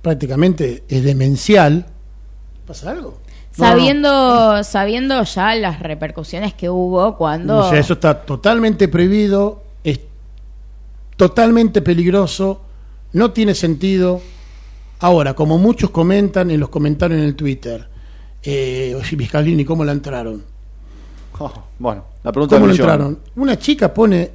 [0.00, 1.86] prácticamente es demencial.
[2.66, 3.18] ¿Pasa algo?
[3.56, 3.70] No, no.
[3.70, 7.58] Sabiendo, sabiendo ya las repercusiones que hubo cuando...
[7.58, 10.00] O sea, eso está totalmente prohibido, es
[11.16, 12.62] totalmente peligroso,
[13.12, 14.20] no tiene sentido.
[15.00, 17.88] Ahora, como muchos comentan en los comentarios en el Twitter,
[18.42, 20.44] eh, oye, Viscalini, ¿cómo la entraron?
[21.36, 23.18] Oh, bueno, la pregunta ¿Cómo la entraron?
[23.34, 24.30] Una chica pone,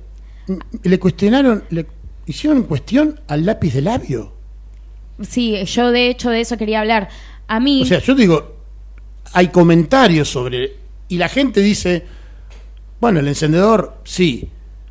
[0.84, 1.88] le cuestionaron, le
[2.26, 4.34] hicieron cuestión al lápiz de labio.
[5.22, 7.08] Sí, yo de hecho de eso quería hablar.
[7.48, 7.84] A mí...
[7.84, 8.59] O sea, yo digo,
[9.34, 10.76] hay comentarios sobre,
[11.08, 12.06] y la gente dice,
[13.00, 14.50] bueno, el encendedor, sí,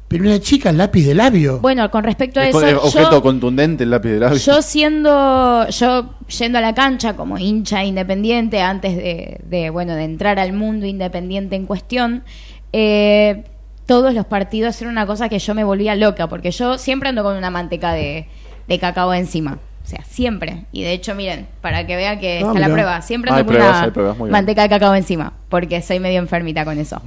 [0.08, 1.60] pero una chica al lápiz de labio.
[1.60, 4.38] Bueno, con respecto a Es eso, objeto yo, contundente el lápiz de labio.
[4.38, 10.04] yo siendo, yo yendo a la cancha como hincha independiente antes de, de, bueno, de
[10.04, 12.24] entrar al mundo independiente en cuestión,
[12.72, 13.44] eh,
[13.84, 17.22] todos los partidos era una cosa que yo me volvía loca, porque yo siempre ando
[17.22, 18.28] con una manteca de,
[18.66, 19.58] de cacao encima.
[19.88, 20.66] O sea, siempre.
[20.70, 23.56] Y de hecho, miren, para que vean que Ah, está la prueba, siempre ando con
[23.56, 27.00] una pruebas, manteca de cacao encima, porque soy medio enfermita con eso.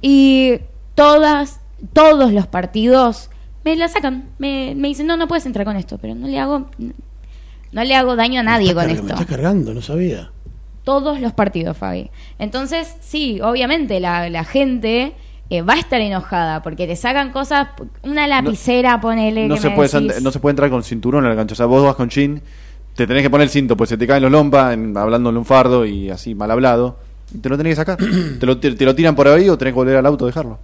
[0.00, 0.60] Y
[0.94, 1.60] todas,
[1.92, 3.28] todos los partidos
[3.64, 4.28] me la sacan.
[4.38, 6.70] Me, me dicen, no, no puedes entrar con esto, pero no le hago,
[7.72, 9.14] no le hago daño a nadie con carga- Me esto.
[9.14, 10.30] está cargando, no sabía.
[10.84, 12.08] Todos los partidos, Fabi.
[12.38, 15.12] Entonces, sí, obviamente la, la gente
[15.50, 17.68] eh, va a estar enojada porque te sacan cosas,
[18.02, 19.48] una lapicera, ponele.
[19.48, 20.22] no que se, me puede, decís.
[20.22, 21.54] no se puede entrar con cinturón en la cancha.
[21.54, 22.40] O sea, vos vas con chin,
[22.94, 25.36] te tenés que poner el cinto, pues se te caen los lompas, en, hablando en
[25.38, 26.96] un fardo y así mal hablado.
[27.40, 27.98] Te lo tenés que sacar.
[28.40, 30.28] te, lo, te, te lo tiran por ahí o tenés que volver al auto a
[30.28, 30.58] dejarlo.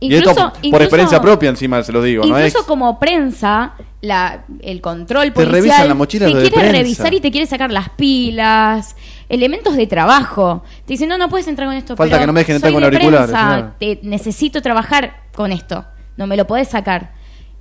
[0.00, 2.64] y Incluso, esto por incluso- experiencia propia encima se lo digo, ¿no Incluso es?
[2.64, 3.72] como prensa,
[4.02, 6.72] la, el control Te policial revisan la mochila te de quiere prensa.
[6.78, 8.94] revisar y te quiere sacar las pilas,
[9.28, 10.62] elementos de trabajo.
[10.84, 11.96] Te dicen, no, no puedes entrar con esto.
[11.96, 13.72] Falta pero que no me dejen entrar con de auriculares, prensa, claro.
[13.78, 15.84] te- necesito trabajar con esto,
[16.16, 17.12] no me lo podés sacar.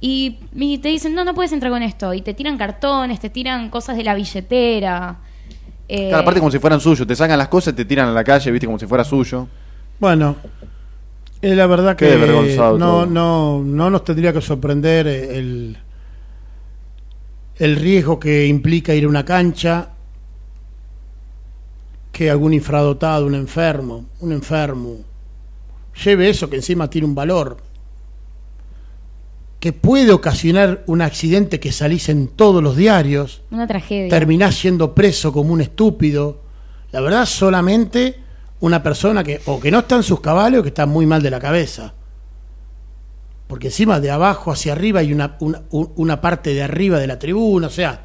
[0.03, 2.13] Y, y te dicen, no, no puedes entrar con esto.
[2.15, 5.17] Y te tiran cartones, te tiran cosas de la billetera.
[5.87, 8.11] Eh, Claro, aparte como si fueran suyos, te sacan las cosas y te tiran a
[8.11, 9.47] la calle, viste, como si fuera suyo.
[9.99, 10.37] Bueno,
[11.39, 13.05] es la verdad Qué que no, todo.
[13.05, 15.77] no, no nos tendría que sorprender el,
[17.61, 19.89] el riesgo que implica ir a una cancha,
[22.11, 24.95] que algún infradotado, un enfermo, un enfermo,
[26.03, 27.57] lleve eso que encima tiene un valor,
[29.59, 34.09] que puede ocasionar un accidente que salís en todos los diarios, Una tragedia.
[34.09, 36.41] terminás siendo preso como un estúpido.
[36.91, 38.15] La verdad, solamente
[38.61, 41.21] una persona que o que no está en sus cabales o que está muy mal
[41.21, 41.93] de la cabeza.
[43.51, 47.07] Porque encima de abajo hacia arriba hay una, una, un- una parte de arriba de
[47.07, 47.99] la tribuna, o sea,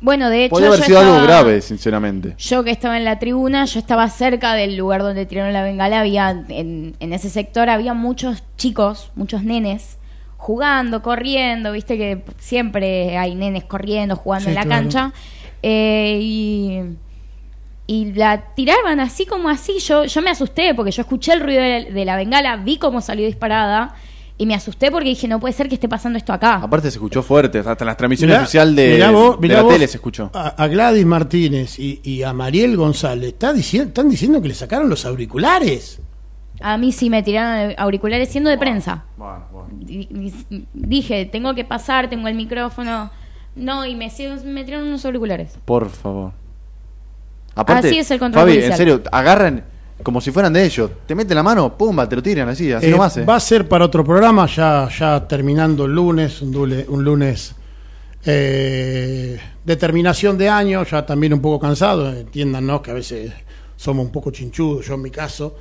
[0.00, 2.34] Bueno, de hecho, Podría haber sido algo estaba- grave, sinceramente.
[2.38, 6.00] Yo que estaba en la tribuna, yo estaba cerca del lugar donde tiraron la bengala,
[6.00, 9.98] había en, en ese sector había muchos chicos, muchos nenes
[10.38, 14.82] jugando, corriendo, viste que siempre hay nenes corriendo, jugando Sí, en la claro.
[14.82, 15.12] cancha
[15.62, 16.80] eh, y
[17.86, 19.78] y la tiraban así como así.
[19.80, 23.00] Yo yo me asusté porque yo escuché el ruido de, de la bengala, vi cómo
[23.02, 23.94] salió disparada
[24.38, 26.54] y me asusté porque dije no puede ser que esté pasando esto acá.
[26.62, 29.62] Aparte se escuchó fuerte, hasta en las transmisiones Mirá- oficiales de, mirá vos- de la
[29.62, 30.30] vos tele se escuchó.
[30.32, 34.54] A, a Gladys Martínez y, y a Mariel González está diciendo, están diciendo que le
[34.54, 36.00] sacaron los auriculares.
[36.60, 39.04] A mí sí me tiraron auriculares siendo de prensa.
[39.72, 43.10] Di- di- Dije, tengo que pasar, tengo el micrófono.
[43.56, 44.10] No, y me,
[44.44, 45.58] me tiraron unos auriculares.
[45.64, 46.32] Por favor.
[47.54, 49.64] Aparte, Así es el control Fabi, en serio, agarran
[50.02, 50.90] como si fueran de ellos.
[51.06, 53.16] Te meten la mano, pumba, te lo tiran así, así Eh, nomás.
[53.16, 53.24] eh.
[53.24, 57.54] Va a ser para otro programa, ya, ya terminando el lunes, un, dule- un lunes
[58.24, 63.32] eh, de terminación de año, ya también un poco cansado, entiéndanos que a veces
[63.76, 65.56] somos un poco chinchudos, yo en mi caso,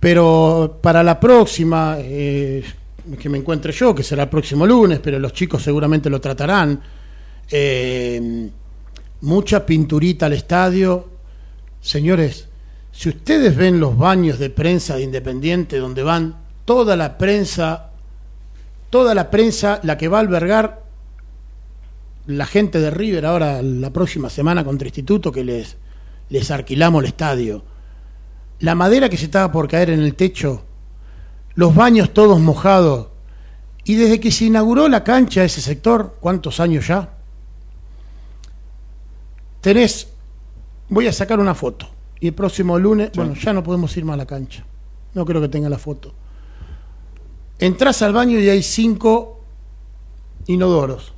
[0.00, 2.62] pero para la próxima, eh,
[3.18, 6.80] que me encuentre yo, que será el próximo lunes, pero los chicos seguramente lo tratarán,
[7.50, 8.48] eh,
[9.22, 11.08] mucha pinturita al estadio,
[11.80, 12.48] señores,
[13.02, 17.90] si ustedes ven los baños de prensa de Independiente donde van toda la prensa,
[18.90, 20.84] toda la prensa, la que va a albergar
[22.26, 25.78] la gente de River ahora la próxima semana contra Instituto que les,
[26.28, 27.64] les alquilamos el estadio,
[28.60, 30.62] la madera que se estaba por caer en el techo,
[31.56, 33.08] los baños todos mojados,
[33.82, 37.14] y desde que se inauguró la cancha ese sector, ¿cuántos años ya?
[39.60, 40.06] Tenés,
[40.88, 41.88] voy a sacar una foto,
[42.22, 44.64] y el próximo lunes, bueno, ya no podemos ir más a la cancha,
[45.12, 46.14] no creo que tenga la foto.
[47.58, 49.40] Entrás al baño y hay cinco
[50.46, 51.12] inodoros.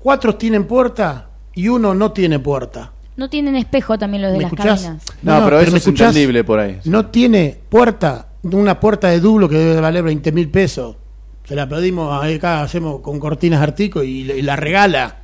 [0.00, 2.90] Cuatro tienen puerta y uno no tiene puerta.
[3.16, 4.82] No tienen espejo también los de ¿Me las escuchás?
[4.82, 5.04] cabinas.
[5.22, 6.80] No, pero eso ¿me es entendible por ahí.
[6.84, 10.96] No tiene puerta, una puerta de dublo que debe valer 20 mil pesos.
[11.44, 15.18] Se la pedimos acá, hacemos con cortinas artico y la regala.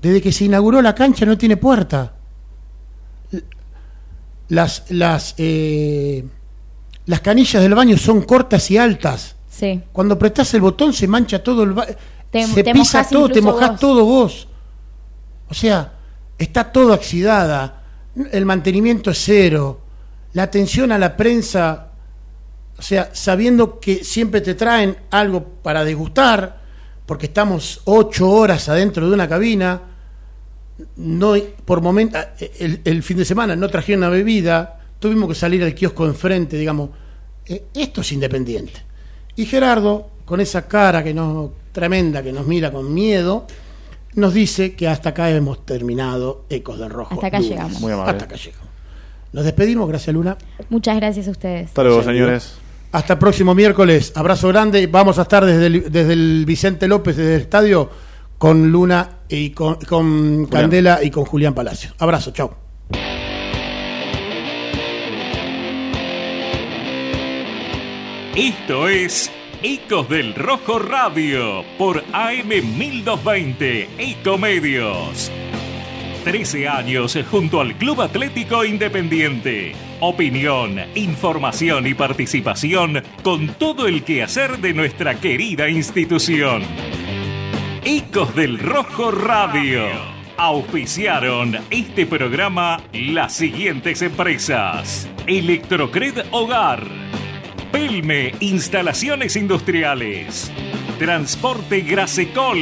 [0.00, 2.14] Desde que se inauguró la cancha no tiene puerta.
[4.48, 6.24] Las, las, eh,
[7.06, 9.36] las canillas del baño son cortas y altas.
[9.48, 9.80] Sí.
[9.92, 11.94] Cuando apretás el botón se mancha todo el baño.
[12.32, 13.80] Se te pisa todo, te mojás vos.
[13.80, 14.48] todo vos.
[15.48, 15.92] O sea,
[16.38, 17.82] está todo oxidada.
[18.32, 19.80] El mantenimiento es cero.
[20.32, 21.88] La atención a la prensa,
[22.78, 26.59] o sea, sabiendo que siempre te traen algo para degustar,
[27.10, 29.82] porque estamos ocho horas adentro de una cabina,
[30.94, 31.34] no
[31.64, 32.16] por momento
[32.60, 36.56] el, el fin de semana no trajeron una bebida, tuvimos que salir al kiosco enfrente,
[36.56, 36.90] digamos,
[37.46, 38.80] eh, esto es independiente.
[39.34, 43.44] Y Gerardo, con esa cara que no, tremenda que nos mira con miedo,
[44.14, 47.14] nos dice que hasta acá hemos terminado Ecos del Rojo.
[47.14, 47.50] Hasta acá lunes.
[47.50, 47.80] llegamos.
[47.80, 48.12] Muy amable.
[48.12, 48.68] Hasta acá llegamos.
[49.32, 50.38] Nos despedimos, gracias Luna.
[50.68, 51.66] Muchas gracias a ustedes.
[51.70, 52.59] Hasta luego, señores.
[52.92, 54.12] Hasta el próximo miércoles.
[54.16, 54.86] Abrazo grande.
[54.86, 57.90] Vamos a estar desde el, desde el Vicente López, desde el estadio,
[58.38, 61.92] con Luna y con, con Candela y con Julián Palacio.
[61.98, 62.56] Abrazo, chao.
[68.34, 69.30] Esto es
[69.62, 75.30] Ecos del Rojo Radio por AM 1220 Ecomedios.
[76.24, 79.72] 13 años junto al Club Atlético Independiente.
[80.00, 86.62] Opinión, información y participación con todo el quehacer de nuestra querida institución.
[87.84, 89.86] Ecos del Rojo Radio.
[90.36, 95.08] Auspiciaron este programa las siguientes empresas.
[95.26, 96.86] Electrocred Hogar.
[97.72, 100.52] Pelme Instalaciones Industriales.
[100.98, 102.58] Transporte Grasecol.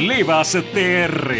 [0.00, 1.34] Levas TR.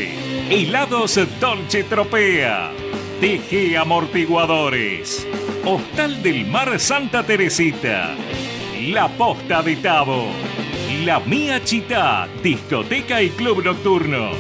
[0.51, 2.71] Helados Dolce Tropea.
[3.19, 5.27] TG Amortiguadores.
[5.65, 8.15] Hostal del Mar Santa Teresita.
[8.89, 10.27] La Posta de Tabo.
[11.07, 14.33] La Mía Chita, discoteca y club nocturno.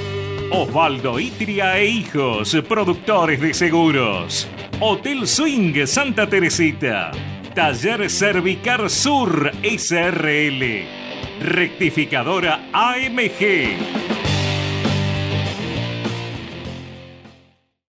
[0.50, 4.46] Osvaldo Itria e Hijos, productores de seguros.
[4.80, 7.10] Hotel Swing Santa Teresita.
[7.54, 10.84] Taller Cervicar Sur SRL.
[11.40, 14.09] Rectificadora AMG.